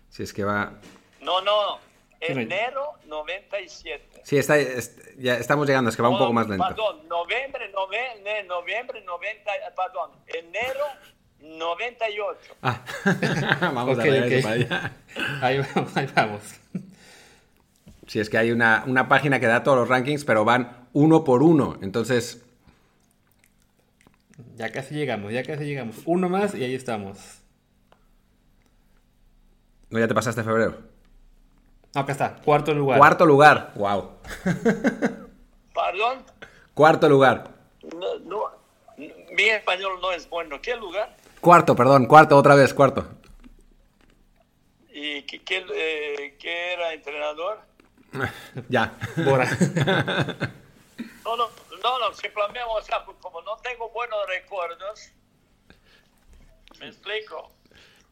[0.08, 0.80] Si es que va...
[1.20, 1.80] No, no,
[2.20, 4.22] enero 97.
[4.22, 6.66] Sí, está, es, ya estamos llegando, es que va un poco más lento.
[6.66, 10.84] Perdón, noviembre, noviembre, noviembre 90, perdón, enero
[11.40, 12.56] 98.
[12.62, 12.84] Ah,
[13.60, 14.42] vamos okay, a ver okay.
[14.42, 14.92] para allá.
[15.42, 16.60] Ahí vamos, ahí vamos.
[18.14, 21.24] Sí, es que hay una, una página que da todos los rankings, pero van uno
[21.24, 22.44] por uno, entonces...
[24.54, 25.96] Ya casi llegamos, ya casi llegamos.
[26.04, 27.18] Uno más y ahí estamos.
[29.90, 30.78] ¿No ya te pasaste febrero?
[31.92, 32.98] Acá está, cuarto lugar.
[32.98, 34.10] Cuarto lugar, wow.
[35.74, 36.22] ¿Perdón?
[36.72, 37.50] Cuarto lugar.
[37.82, 38.44] No, no,
[38.96, 40.62] mi español no es bueno.
[40.62, 41.16] ¿Qué lugar?
[41.40, 43.08] Cuarto, perdón, cuarto, otra vez, cuarto.
[44.92, 47.73] ¿Y qué, qué, eh, qué era entrenador?
[48.68, 48.92] ya.
[49.16, 49.48] Bora.
[51.24, 51.50] no, no,
[51.82, 55.12] no, no, simplemente, o sea, como no tengo buenos recuerdos,
[56.78, 57.52] ¿Me explico?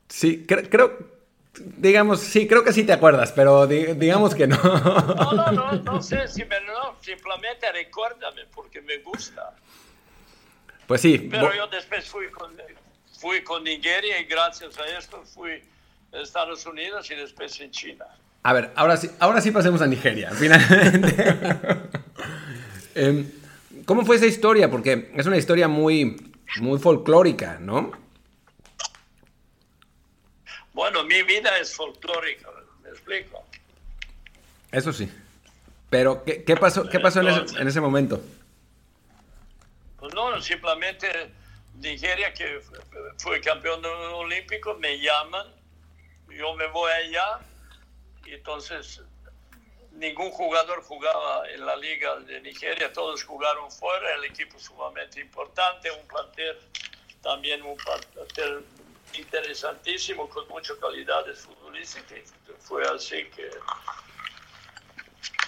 [0.09, 0.99] Sí, creo,
[1.55, 4.57] digamos, sí, creo que sí te acuerdas, pero digamos que no.
[4.57, 9.55] No, no, no, no sé si me no, simplemente recuérdame porque me gusta.
[10.87, 11.29] Pues sí.
[11.31, 12.57] Pero yo después fui con,
[13.19, 15.63] fui con Nigeria y gracias a esto fui
[16.13, 18.07] a Estados Unidos y después en China.
[18.45, 21.15] A ver, ahora sí, ahora sí pasemos a Nigeria, finalmente.
[22.95, 23.27] Em,
[23.87, 24.71] ¿Cómo fue esa historia?
[24.71, 27.91] Porque es una historia muy, muy folclórica, ¿no?
[30.75, 32.51] Bueno, mi vida es folclórica,
[32.83, 33.47] ¿me explico?
[34.71, 35.11] Eso sí.
[35.89, 38.23] Pero, ¿qué, pasó, qué pasó en, ese, en ese momento?
[39.99, 41.33] Pues no, simplemente
[41.79, 42.61] Nigeria, que
[43.19, 45.47] fue campeón olímpico, me llaman,
[46.29, 47.41] yo me voy allá,
[48.27, 49.03] entonces
[49.93, 55.91] ningún jugador jugaba en la liga de Nigeria, todos jugaron fuera, el equipo sumamente importante,
[55.91, 56.59] un plantel
[57.23, 58.67] también un plantel
[59.15, 62.35] interesantísimo con muchas calidades futbolísticas.
[62.59, 63.49] Fue así que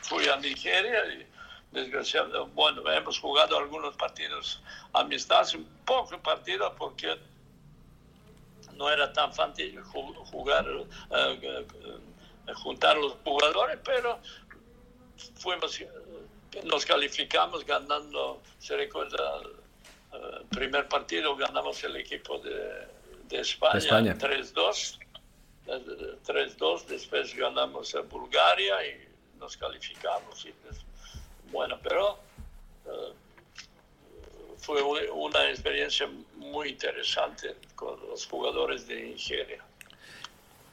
[0.02, 1.26] fui a Nigeria y
[1.72, 4.62] desgraciadamente, bueno, hemos jugado algunos partidos
[4.92, 7.18] amistosos, un poco partidos porque
[8.74, 11.66] no era tan fácil jugar, eh, eh,
[12.54, 14.18] juntar los jugadores, pero
[15.36, 15.80] fuimos,
[16.64, 22.86] nos calificamos ganando, se recuerda, el eh, primer partido ganamos el equipo de,
[23.28, 24.98] de España, 3-2.
[25.66, 30.44] 3-2, después ganamos a Bulgaria y nos calificamos.
[30.44, 30.52] Y,
[31.50, 32.18] bueno, pero
[32.84, 33.14] uh,
[34.58, 39.64] fue una experiencia muy interesante con los jugadores de Nigeria.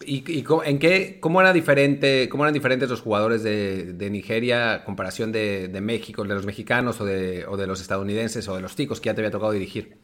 [0.05, 4.83] ¿Y, y en qué, cómo, era diferente, cómo eran diferentes los jugadores de, Nigeria a
[4.83, 9.07] comparación de, México, de los mexicanos o de, los estadounidenses o de los ticos que
[9.07, 9.97] ya te había tocado dirigir?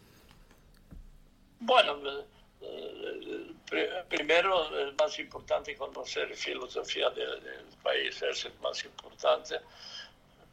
[1.60, 1.98] Bueno,
[4.10, 7.42] primero es más importante conocer filosofía del,
[7.84, 9.60] país, es el más importante,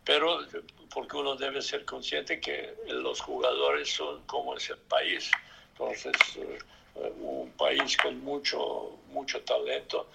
[0.04, 0.40] pero
[0.92, 5.30] porque uno debe ser consciente que los jugadores son como es el país,
[5.72, 6.58] entonces eh,
[6.94, 10.06] un país con mucho, mucho talento,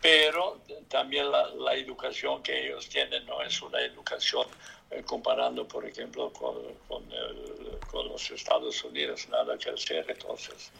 [0.00, 4.46] pero también la, educación que ellos tienen no es una educación
[4.90, 6.56] eh, comparando, por ejemplo, con,
[6.88, 10.04] con, los Estados Unidos, nada que hacer.
[10.08, 10.72] Entonces,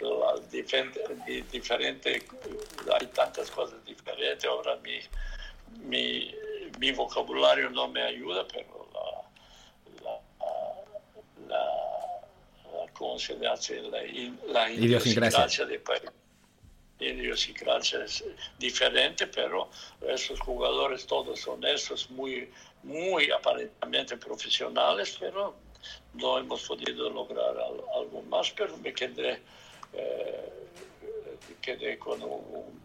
[0.00, 2.22] las diferente,
[2.98, 4.44] hay tantas cosas diferentes.
[4.46, 4.98] Ahora mi,
[5.80, 6.34] mi,
[6.78, 8.88] mi vocabulario no me ayuda, pero
[10.02, 10.18] la,
[11.48, 13.82] la, la, ¿cómo se hace?
[13.82, 14.02] La,
[14.48, 16.02] la idiosincrasia de país
[17.02, 18.24] idiosincrasia es
[18.58, 19.68] diferente, pero
[20.00, 22.48] esos jugadores todos son esos muy,
[22.82, 25.54] muy aparentemente profesionales, pero
[26.14, 27.56] no hemos podido lograr
[27.96, 29.42] algo más, pero me quedé,
[29.92, 30.52] eh,
[31.60, 32.80] quedé con, un,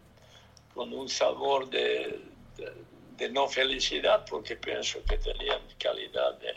[0.74, 2.20] con un sabor de,
[3.16, 6.56] de, no felicidad, porque pienso que tenían calidad de,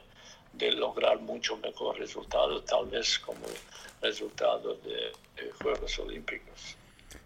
[0.54, 3.40] de lograr mucho mejor resultado, tal vez como
[4.02, 5.12] resultado de
[5.62, 6.78] Juegos Olímpicos.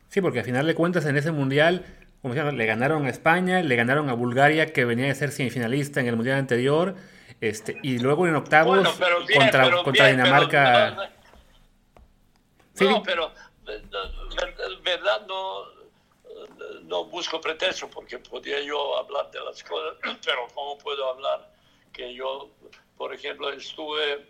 [0.09, 1.85] Sí, porque al final de cuentas en ese mundial,
[2.21, 6.07] como le ganaron a España, le ganaron a Bulgaria, que venía de ser semifinalista en
[6.07, 6.95] el mundial anterior,
[7.41, 8.87] este, y luego en octavos
[9.35, 11.11] contra, contra Dinamarca.
[12.79, 13.31] No, pero
[14.85, 15.65] verdad no,
[16.83, 21.51] no busco pretexto porque podía yo hablar de las cosas, pero ¿cómo puedo hablar
[21.91, 22.51] que yo,
[22.97, 24.25] por ejemplo, estuve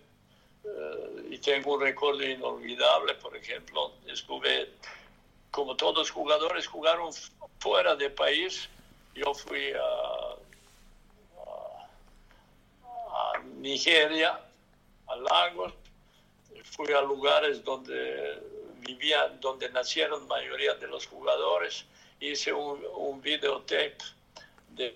[0.63, 4.72] eh, y tengo un recuerdo inolvidable, por ejemplo, estuve
[5.51, 7.13] como todos los jugadores jugaron
[7.59, 8.68] fuera de país,
[9.13, 10.36] yo fui a,
[13.57, 14.39] Nigeria,
[15.07, 15.74] a Lagos,
[16.63, 18.39] fui a lugares donde
[18.80, 21.86] vivían, donde nacieron mayoría de los jugadores,
[22.20, 23.97] hice un, videotape
[24.72, 24.95] de,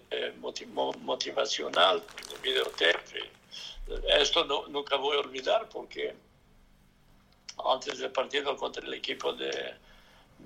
[1.01, 2.03] motivacional,
[2.35, 3.38] un videotape.
[4.07, 6.15] Esto no, nunca voy a olvidar porque
[7.65, 9.75] antes del partido contra el equipo de,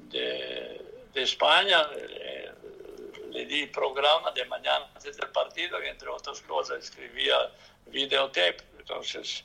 [0.10, 0.82] de,
[1.14, 2.52] España, eh,
[3.32, 7.52] le di programa de mañana antes del partido y entre otras cosas escribía
[7.88, 8.58] videotape.
[8.80, 9.44] Entonces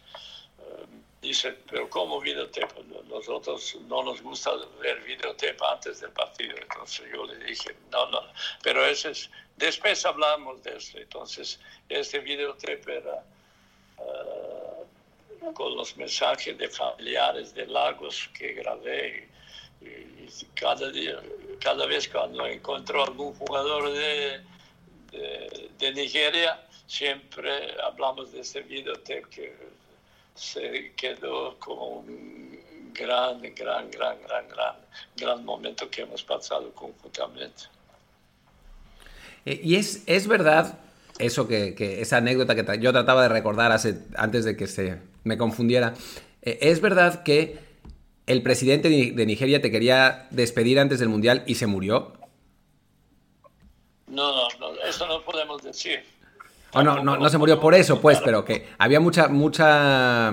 [0.60, 0.86] eh,
[1.20, 2.84] dice, pero ¿cómo videotape?
[3.08, 6.56] Nosotros no nos gusta ver videotape antes del partido.
[6.56, 8.22] Entonces yo le dije, no, no,
[8.62, 10.98] pero ese es, después hablamos de eso.
[10.98, 13.24] Entonces este videotape era...
[14.00, 19.28] Eh, con los mensajes de familiares de Lagos que grabé
[19.80, 21.20] y cada día,
[21.60, 24.40] cada vez cuando encontró algún jugador de,
[25.78, 29.56] de, Nigeria, siempre hablamos de este videotape que
[30.34, 34.76] se quedó como un gran, gran, gran, gran, gran,
[35.16, 37.64] gran momento que hemos pasado conjuntamente.
[39.44, 40.78] Eh, y es, es verdad
[41.18, 45.38] eso que, esa anécdota que yo trataba de recordar hace, antes de que se me
[45.38, 45.94] confundiera.
[46.42, 47.58] Eh, es verdad que
[48.26, 52.12] el presidente de Nigeria te quería despedir antes del Mundial y se murió.
[54.06, 56.04] No, no, eso no podemos decir.
[56.74, 60.32] Oh, no, no, no se murió por eso, pues, pero que había mucha, mucha,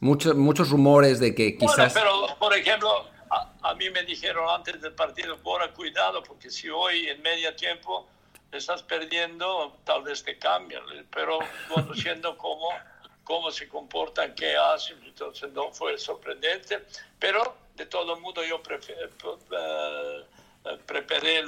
[0.00, 1.94] muchos muchos rumores de que quizás...
[1.94, 2.90] Bueno, pero, por ejemplo,
[3.62, 8.08] a, mí me dijeron antes del partido, Bora, cuidado, porque si hoy en medio tiempo
[8.52, 10.82] estás perdiendo, tal vez te cambian,
[11.12, 11.38] pero
[11.72, 12.68] conociendo cómo,
[13.24, 16.84] cómo se comportan, qué hacen, entonces no fue sorprendente,
[17.18, 19.10] pero de todo modo yo prefiero...
[19.24, 20.24] Uh,
[20.84, 21.44] preparé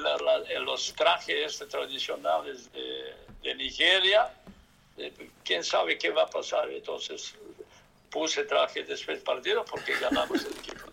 [0.61, 4.32] los trajes tradicionales de, de Nigeria.
[5.44, 6.70] ¿Quién sabe qué va a pasar?
[6.70, 7.34] Entonces
[8.11, 10.86] puse traje después del partido porque ganamos el equipo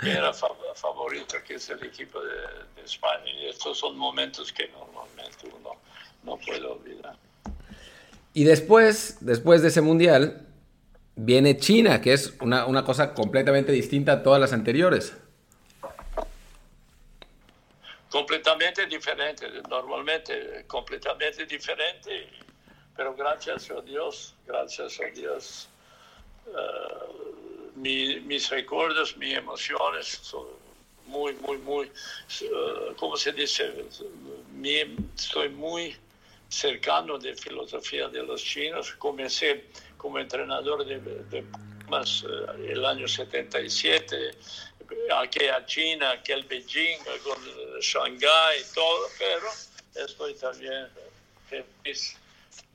[0.00, 3.32] que era favorito, que es el equipo de, España.
[3.32, 4.85] Y estos son momentos que uno
[6.36, 7.16] no puede olvidar.
[8.34, 10.46] Y después, después de ese mundial,
[11.14, 15.14] viene China, que es una, una cosa completamente distinta a todas las anteriores
[18.16, 22.30] completamente diferente, normalmente completamente diferente,
[22.96, 25.68] pero gracias a Dios, gracias a Dios,
[26.46, 30.46] uh, mis recuerdos, mis emociones son
[31.06, 33.84] muy, muy, muy, uh, ¿cómo se dice?
[34.54, 35.94] Mi, estoy muy
[36.48, 38.92] cercano de filosofía de los chinos.
[38.92, 39.66] Comencé
[39.96, 41.44] como entrenador de,
[41.88, 44.32] más uh, el año 77
[45.18, 47.38] aquella China, aquel Beijing, con
[47.80, 49.46] Shanghái, todo, pero
[49.94, 50.88] estoy también
[51.48, 52.16] feliz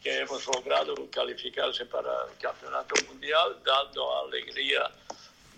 [0.02, 4.92] que hemos logrado calificarse para el campeonato mundial, dando alegría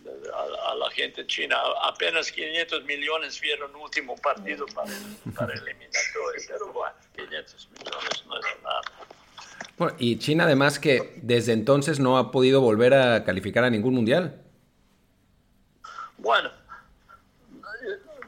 [0.09, 1.57] a, la gente china.
[1.83, 4.91] Apenas 500 millones vieron último partido para,
[5.35, 9.95] para el eliminatorio, pero bueno, 500 millones no es nada.
[9.99, 14.41] y China además que desde entonces no ha podido volver a calificar a ningún mundial.
[16.17, 16.51] Bueno,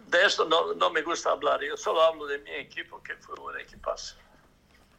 [0.07, 3.59] de esto no, me gusta hablar, yo solo hablo de mi equipo, que fue un
[3.59, 4.15] equipazo.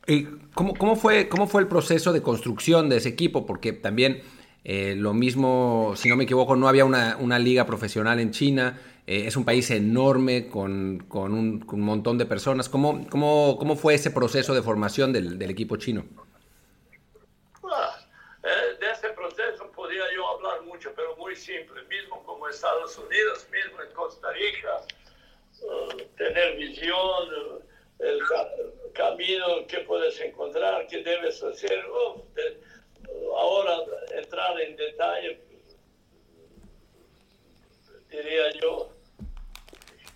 [0.07, 0.25] ¿Y
[0.55, 3.45] cómo, cómo, fue, cómo fue el proceso de construcción de ese equipo?
[3.45, 4.23] Porque también
[4.69, 8.81] eh, lo mismo, si no me equivoco, no había una, una liga profesional en China.
[9.07, 12.69] Eh, es un país enorme con, con, un, montón de personas.
[12.69, 16.05] ¿Cómo, cómo, cómo fue ese proceso de formación del, del equipo chino?
[21.37, 24.81] simple, mismo como Estados Unidos, mismo en Costa Rica,
[25.63, 27.63] eh, tener visión,
[28.01, 28.21] eh, el
[28.93, 31.85] camino que puedes encontrar, que debes hacer.
[31.91, 32.25] Oh,
[33.39, 33.79] ahora
[34.13, 35.41] entrar en detalle,
[38.09, 38.91] diría yo,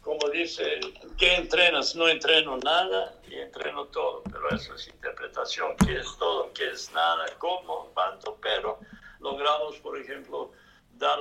[0.03, 0.81] como dice,
[1.19, 1.95] ¿qué entrenas?
[1.95, 6.91] No entreno nada y entreno todo, pero eso es interpretación, qué es todo, qué es
[6.93, 8.79] nada, cómo, cuánto, pero
[9.21, 10.53] logramos, por ejemplo,
[10.93, 11.19] dar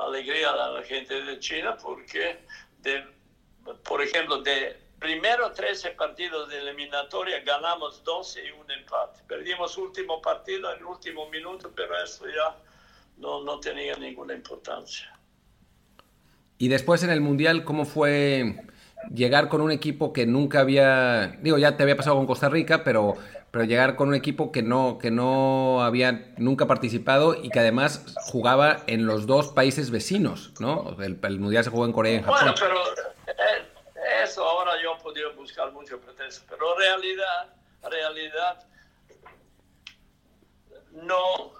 [0.00, 2.38] alegría a la gente de China porque,
[2.78, 3.04] de,
[3.84, 9.22] por ejemplo, de primero 13 partidos de eliminatoria ganamos 12 y un empate.
[9.26, 12.56] Perdimos último partido en último minuto, pero eso ya
[13.16, 15.12] no, no tenía ninguna importancia.
[16.58, 18.54] Y después en el Mundial, ¿cómo fue
[19.12, 22.84] llegar con un equipo que nunca había, digo, ya te había pasado con Costa Rica,
[22.84, 23.16] pero
[23.50, 28.14] pero llegar con un equipo que no, que no había nunca participado y que además
[28.16, 30.96] jugaba en los dos países vecinos, ¿no?
[31.02, 32.38] El, Mundial se jugó en Corea y en Japón.
[32.40, 32.76] Bueno, pero
[33.26, 33.66] eh,
[34.30, 37.52] eso ahora yo podría buscar mucho pretexto, pero realidad,
[37.82, 38.64] realidad,
[40.92, 41.52] no,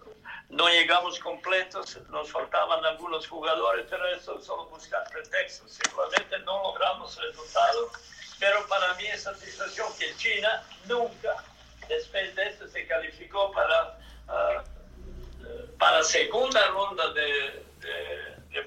[0.50, 6.62] no llegamos completos, nos faltaban algunos jugadores, pero eso es solo buscar pretextos, simplemente no
[6.62, 7.90] logramos resultados,
[8.38, 11.44] pero para mí es satisfacción que China nunca
[11.88, 13.98] después de eso se calificó para,
[14.28, 17.64] uh, para segunda ronda de,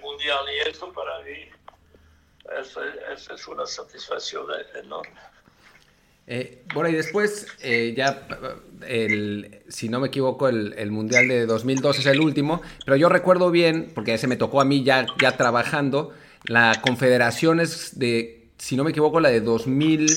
[0.01, 1.49] mundial y eso para mí
[2.60, 2.82] eso,
[3.34, 5.20] es una satisfacción enorme.
[6.26, 8.28] Eh, bueno, y después, eh, ya,
[8.88, 13.10] el, si no me equivoco, el, el, Mundial de 2002 es el último, pero yo
[13.10, 16.14] recuerdo bien, porque ese me tocó a mí ya, ya trabajando,
[16.46, 20.08] la Confederaciones de, si no me equivoco, la de 2000,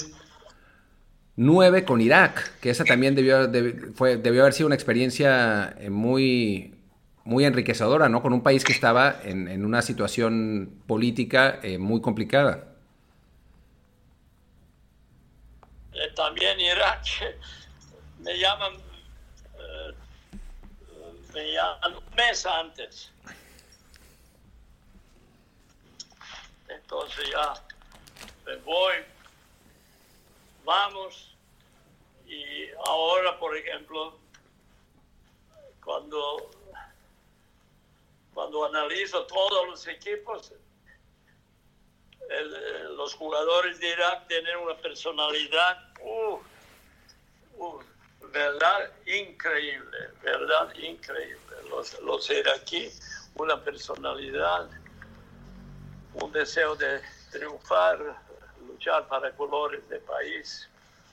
[1.36, 6.75] 9 con Irak, que esa también debió, debió haber sido una experiencia eh, muy,
[7.26, 8.22] muy enriquecedora, ¿no?
[8.22, 12.64] Con un país que estaba en, una situación política eh, muy complicada.
[15.92, 17.04] Eh, también Irak,
[18.20, 18.72] me llaman,
[21.34, 23.10] me un mes antes.
[26.68, 27.54] Entonces ya
[28.46, 28.94] me voy,
[30.64, 31.36] vamos,
[32.26, 34.18] y ahora, por ejemplo,
[35.84, 36.50] cuando,
[38.36, 40.52] cuando analizo todos los equipos,
[42.94, 45.78] los jugadores de Irak tienen una personalidad,
[48.30, 51.56] verdad increíble, verdad increíble.
[51.70, 52.90] Los, los aquí
[53.36, 54.68] una personalidad,
[56.12, 58.22] un deseo de triunfar,
[58.68, 60.68] luchar para colores de país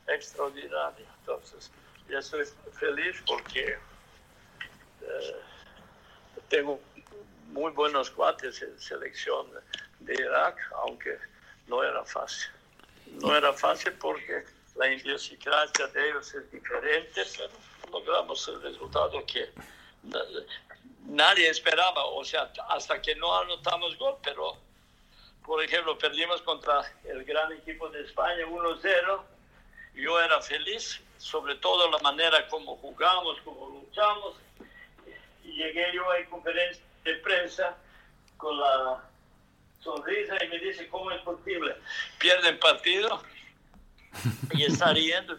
[0.09, 1.05] extraordinario.
[1.21, 1.71] Entonces,
[2.09, 3.77] yo estoy feliz porque
[4.99, 5.41] eh,
[6.49, 6.81] tengo
[7.53, 9.47] muy buenos cuates en selección
[9.99, 11.17] de Irak, aunque
[11.67, 12.49] no era fácil.
[13.21, 14.43] No era fácil porque
[14.75, 17.51] la idiosincrasia de ellos es diferente, pero
[17.91, 19.51] logramos el resultado que
[21.05, 24.57] nadie esperaba, o sea, hasta que no anotamos gol, pero
[25.45, 29.21] por ejemplo, perdimos contra el gran equipo de España 1-0.
[29.93, 34.35] Yo era feliz, sobre todo la manera como jugamos, como luchamos.
[35.43, 37.77] Y llegué yo a conferencia de prensa
[38.37, 39.03] con la
[39.79, 41.75] sonrisa y me dice, ¿cómo es posible?
[42.19, 43.21] Pierden partido
[44.51, 45.35] y está riendo.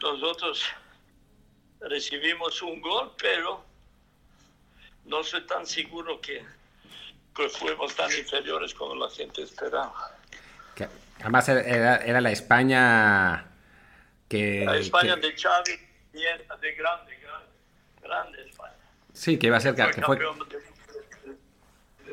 [0.00, 0.64] Nosotros
[1.80, 3.64] recibimos un gol, pero
[5.04, 6.44] no soy tan seguro que,
[7.58, 10.16] fuimos tan inferiores como la gente esperaba.
[11.20, 13.46] además era, la España
[14.28, 14.64] que...
[14.64, 15.72] La España de Xavi,
[16.12, 17.52] de grande, grande,
[18.00, 18.53] grande España.
[19.14, 19.74] Sí, que iba a ser...
[19.74, 20.18] que fue...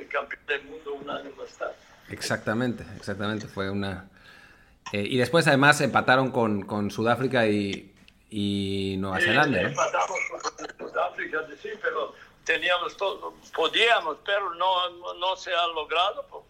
[0.07, 1.75] campeón del mundo un año más tarde.
[2.09, 4.09] Exactamente, exactamente, fue una...
[4.93, 7.93] Eh, y después además empataron con, con Sudáfrica y,
[8.29, 9.61] y Nueva Zelanda.
[9.61, 16.45] Empatamos con Sudáfrica, sí, pero teníamos todo, podíamos, pero no, no se ha logrado,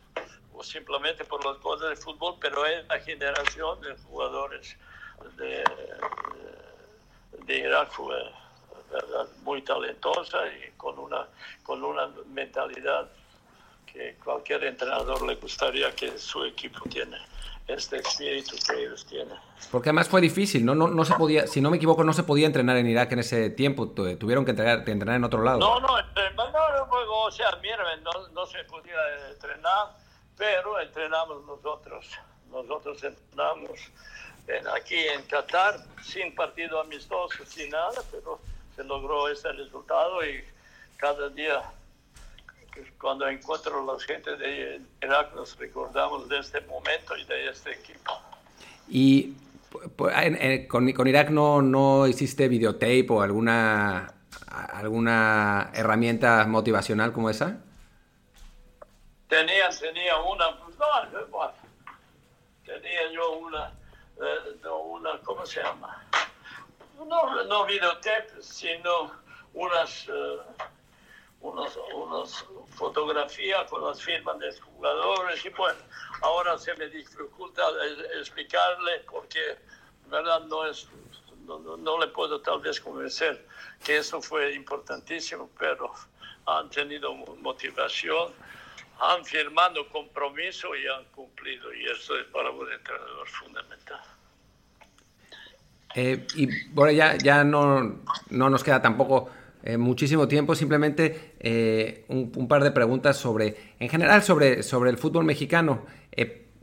[0.54, 4.76] o simplemente por las cosas de fútbol, pero es la generación de jugadores
[5.38, 5.64] de,
[7.45, 8.16] de Irak fue
[8.92, 9.28] ¿verdad?
[9.44, 11.28] muy talentosa y con una,
[11.64, 13.10] con una mentalidad
[13.86, 17.18] que cualquier entrenador le gustaría que su equipo tiene
[17.68, 19.38] este espíritu que ellos tienen.
[19.72, 20.76] Porque además fue difícil, ¿no?
[20.76, 23.20] No, no se podía, si no me equivoco, no se podía entrenar en Irak en
[23.20, 25.60] ese tiempo, tuvieron que entrenar, entrenar en otro lado.
[25.60, 26.02] No, no, no,
[27.24, 28.98] o sea, mira, no, no se podía
[29.30, 29.96] entrenar,
[30.38, 32.10] pero entrenamos nosotros,
[32.50, 33.80] nosotros entrenamos
[34.76, 38.39] aquí en Qatar, sin partido amistoso, sin nada, pero
[38.82, 40.43] se logró ese resultado y
[40.97, 41.61] cada día
[42.99, 47.71] cuando encuentro a la gente de Irak nos recordamos de este momento y de este
[47.71, 48.11] equipo.
[48.88, 49.36] ¿Y
[50.67, 54.13] con, con, Irak no, no hiciste videotape o alguna,
[54.47, 57.57] alguna herramienta motivacional como esa?
[59.27, 61.53] Tenía, tenía una, no,
[62.65, 63.71] tenía yo una,
[64.17, 66.01] eh, una, ¿cómo se llama?
[67.12, 67.68] No, no
[68.41, 69.12] sino
[69.53, 70.07] unas...
[70.07, 70.68] Eh,
[71.41, 72.45] unos
[72.76, 75.80] fotografías con las firmas de jugadores y bueno,
[76.22, 77.64] ahora se me dificulta
[78.20, 79.57] explicarle porque,
[80.05, 80.88] verdad, no es,
[81.45, 83.47] no, le puedo tal vez convencer
[83.84, 85.92] que eso fue importantísimo, pero
[86.46, 88.33] han tenido motivación,
[89.00, 94.01] han firmado compromiso y han cumplido y eso es para un entrenador fundamental.
[95.96, 99.30] Eh, y bueno, ya, ya no, no nos queda tampoco
[99.63, 100.55] eh, muchísimo tiempo.
[100.55, 105.86] Simplemente eh, un, par de preguntas sobre, en general, sobre, sobre el fútbol mexicano,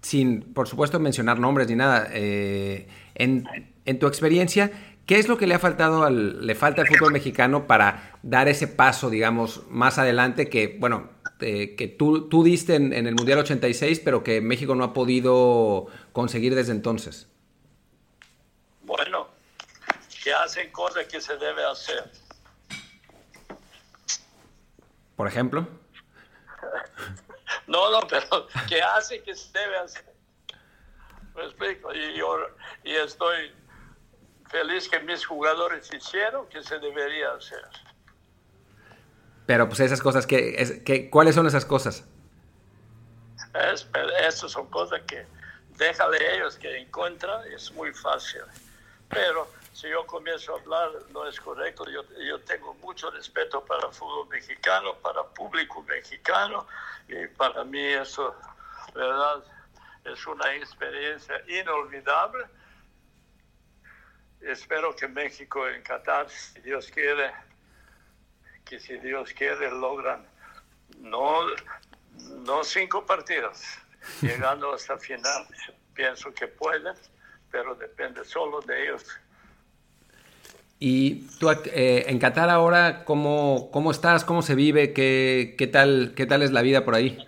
[0.01, 2.09] sin, por supuesto, mencionar nombres ni nada.
[2.13, 3.45] En,
[3.85, 4.71] en, tu experiencia,
[5.07, 8.49] ¿qué es lo que le ha faltado al, le falta al fútbol mexicano para dar
[8.49, 11.11] ese paso, digamos, más adelante que, bueno,
[11.41, 15.87] que tú, tú diste en, en el Mundial 86, pero que México no ha podido
[16.13, 17.29] conseguir desde entonces?
[18.89, 19.29] Bueno,
[20.25, 22.11] que hacen cosas que se debe hacer
[25.19, 25.67] por ejemplo?
[27.67, 30.05] No, no, pero ¿qué hace que se debe hacer?
[31.35, 31.93] Me explico.
[31.93, 32.39] Y yo
[32.83, 33.53] y estoy
[34.51, 37.63] feliz que mis jugadores hicieron que se debería hacer.
[39.45, 42.05] Pero pues esas cosas, que, que ¿cuáles son esas cosas?
[43.73, 43.87] Es,
[44.23, 45.27] esas son cosas que
[45.77, 48.43] déjale ellos que encuentran, es muy fácil.
[49.09, 51.89] Pero si yo comienzo a hablar no es correcto.
[51.89, 56.67] Yo, yo tengo mucho respeto para el fútbol mexicano, para el público mexicano
[57.09, 58.35] y para mí eso,
[58.95, 59.45] ¿verdad?
[60.05, 62.45] Es una experiencia inolvidable.
[64.41, 67.33] Espero que México en Qatar, si Dios quiere,
[68.65, 70.27] que si Dios quiere logran
[70.99, 71.41] no,
[72.45, 73.63] no cinco partidos,
[74.21, 75.47] llegando hasta final.
[75.95, 76.95] Pienso que pueden,
[77.51, 79.05] pero depende solo de ellos.
[80.81, 84.25] Y tú eh, en Qatar ahora, ¿cómo, ¿cómo estás?
[84.25, 84.93] ¿Cómo se vive?
[84.93, 87.19] ¿Qué, qué, tal, ¿Qué tal es la vida por ahí?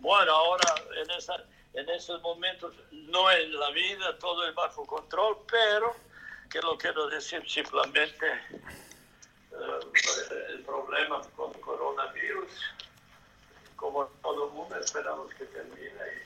[0.00, 1.34] Bueno, ahora en, esa,
[1.74, 5.94] en esos momentos no es la vida, todo es bajo control, pero
[6.50, 8.26] que lo quiero decir simplemente
[9.52, 12.50] eh, el problema con el coronavirus,
[13.76, 16.24] como todo el mundo esperamos que termine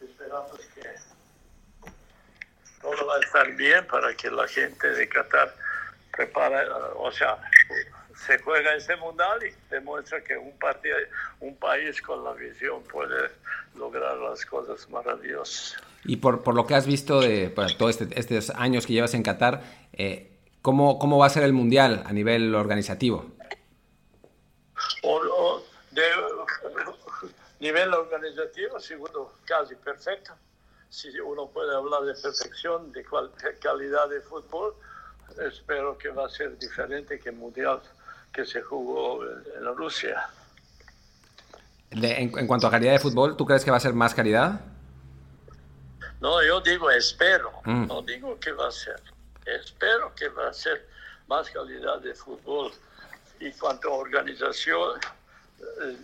[0.00, 1.11] y esperamos que
[2.82, 5.54] todo va a estar bien para que la gente de Qatar
[6.14, 7.38] prepare, o sea,
[8.26, 10.96] se juega ese mundial y demuestra que un, partido,
[11.40, 13.30] un país con la visión puede
[13.76, 15.76] lograr las cosas maravillosas.
[16.04, 17.48] Y por, por lo que has visto de
[17.78, 21.52] todos este, estos años que llevas en Qatar, eh, ¿cómo, ¿cómo va a ser el
[21.52, 23.32] mundial a nivel organizativo?
[25.02, 26.02] O, de
[27.60, 30.32] nivel organizativo, seguro, casi perfecto.
[30.92, 33.02] Si uno puede hablar de perfección, de
[33.62, 34.74] calidad de fútbol,
[35.40, 37.80] espero que va a ser diferente que el mundial
[38.30, 40.28] que se jugó en Rusia.
[41.92, 44.60] en, cuanto a calidad de fútbol, ¿tú crees que va a ser más calidad?
[46.20, 47.86] No, yo digo espero, mm.
[47.86, 49.00] no digo que va a ser.
[49.46, 50.86] Espero que va a ser
[51.26, 52.70] más calidad de fútbol.
[53.40, 55.00] Y cuanto a organización,
[55.80, 55.96] eh,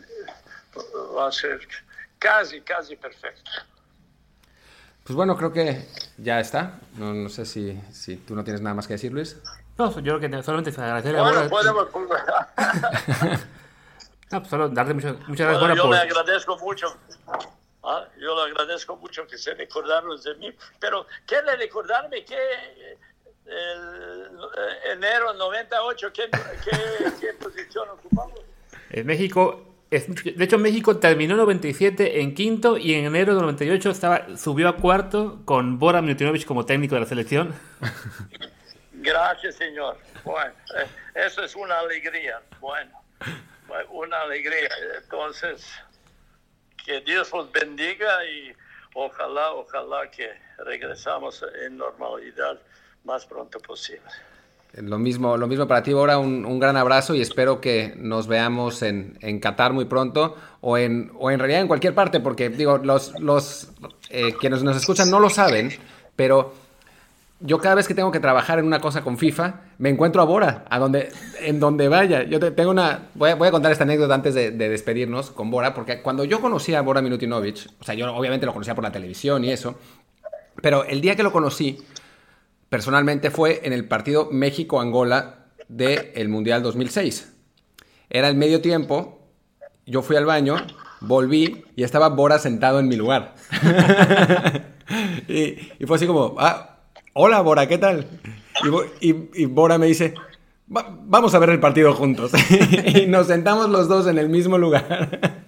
[1.14, 1.60] va a ser
[2.18, 3.50] casi, casi perfecto.
[5.08, 6.80] Pues bueno, creo que ya está.
[6.98, 9.38] No, no sé si, si, tú no tienes nada más que decir, Luis.
[9.78, 11.88] No, yo creo que solamente agradecer a Bueno, podemos...
[14.30, 15.60] no, pues solo darte muchas, muchas gracias.
[15.60, 16.94] Bueno, yo le agradezco mucho.
[17.84, 18.06] ¿ah?
[18.18, 20.54] Yo le agradezco mucho que se recordaron de mí.
[20.78, 22.22] Pero, ¿qué le recordarme?
[22.26, 22.36] ¿Qué,
[23.46, 28.40] el, eh, enero 98, ¿qué, qué, qué posición ocupamos?
[28.90, 33.90] En México de hecho, México terminó en 97 en quinto y en enero de 98
[33.90, 37.54] estaba, subió a cuarto con Bora Milutinovic como técnico de la selección.
[38.92, 39.96] Gracias, señor.
[40.24, 42.42] Bueno, eh, eso es una alegría.
[42.60, 43.02] Bueno,
[43.90, 44.68] una alegría.
[45.02, 45.66] Entonces,
[46.84, 48.52] que Dios los bendiga y
[48.94, 52.60] ojalá, ojalá que regresamos en normalidad
[53.04, 54.10] más pronto posible.
[54.74, 58.82] Lo mismo, lo mismo para ti, ahora un, gran abrazo y espero que nos veamos
[58.82, 62.78] en, en Qatar muy pronto o en, o en realidad en cualquier parte, porque digo,
[62.78, 63.70] los, los
[64.10, 65.70] eh, quienes nos escuchan no lo saben,
[66.16, 66.52] pero
[67.40, 70.24] yo cada vez que tengo que trabajar en una cosa con FIFA, me encuentro a
[70.24, 72.24] Bora, a donde, en donde vaya.
[72.24, 76.02] Yo tengo una, voy a, contar esta anécdota antes de, de, despedirnos con Bora, porque
[76.02, 79.44] cuando yo conocí a Bora Milutinovic, o sea, yo obviamente lo conocía por la televisión
[79.44, 79.76] y eso,
[80.60, 81.78] pero el día que lo conocí,
[82.68, 87.32] personalmente fue en el partido México-Angola del Mundial 2006.
[88.10, 89.20] Era el medio tiempo,
[89.86, 90.56] yo fui al baño,
[91.00, 93.34] volví y estaba Bora sentado en mi lugar.
[95.28, 96.78] y, fue así como, ah,
[97.14, 98.06] hola Bora, ¿qué tal?
[99.00, 100.14] Y, Bora me dice,
[100.66, 102.32] vamos a ver el partido juntos.
[102.94, 105.47] y nos sentamos los dos en el mismo lugar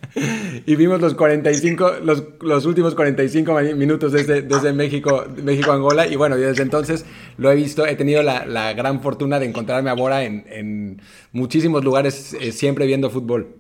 [0.67, 6.17] y vimos los 45, los, los últimos 45 minutos desde, desde México, México Angola y
[6.17, 7.05] bueno, desde entonces
[7.37, 11.03] lo he visto, he tenido la, la gran fortuna de encontrarme a Bora en, en
[11.33, 13.57] muchísimos lugares eh, siempre viendo fútbol.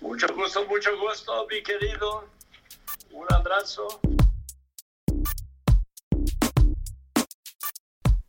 [0.00, 2.24] Mucho gusto, mucho gusto, mi querido.
[3.12, 4.00] Un abrazo.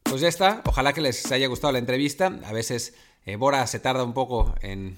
[0.04, 2.40] Pues ya está, ojalá que les haya gustado la entrevista.
[2.46, 2.96] A veces
[3.26, 4.98] eh, Bora se tarda un poco en,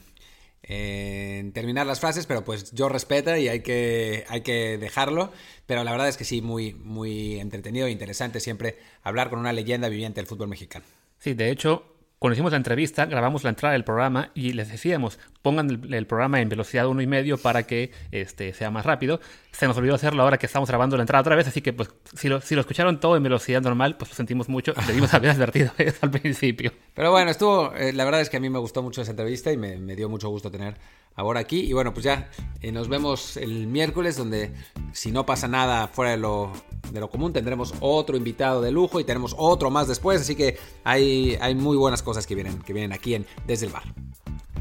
[0.67, 5.31] en terminar las frases, pero pues yo respeto y hay que, hay que dejarlo.
[5.65, 9.53] Pero la verdad es que sí, muy, muy entretenido e interesante siempre hablar con una
[9.53, 10.85] leyenda viviente del fútbol mexicano.
[11.19, 15.19] Sí, de hecho, cuando hicimos la entrevista, grabamos la entrada del programa y les decíamos,
[15.43, 19.19] pongan el, programa en velocidad uno y medio para que este, sea más rápido.
[19.51, 21.89] Se nos olvidó hacerlo ahora que estamos grabando la entrada otra vez, así que pues
[22.15, 24.73] si lo, si lo escucharon todo en velocidad normal, pues lo sentimos mucho.
[24.87, 26.73] Debimos haber advertido eso al principio.
[26.95, 29.51] Pero bueno, estuvo, eh, la verdad es que a mí me gustó mucho esa entrevista
[29.51, 30.75] y me, me dio mucho gusto tener
[31.17, 31.59] ahora aquí.
[31.59, 32.29] Y bueno, pues ya
[32.61, 34.53] eh, nos vemos el miércoles, donde
[34.93, 36.53] si no pasa nada fuera de lo,
[36.91, 40.21] de lo común, tendremos otro invitado de lujo y tenemos otro más después.
[40.21, 43.73] Así que hay, hay muy buenas cosas que vienen, que vienen aquí en Desde el
[43.73, 43.83] Bar.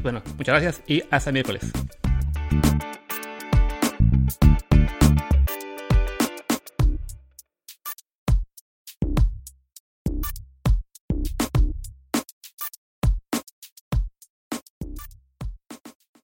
[0.01, 1.71] Bueno, muchas gracias y hasta el miércoles.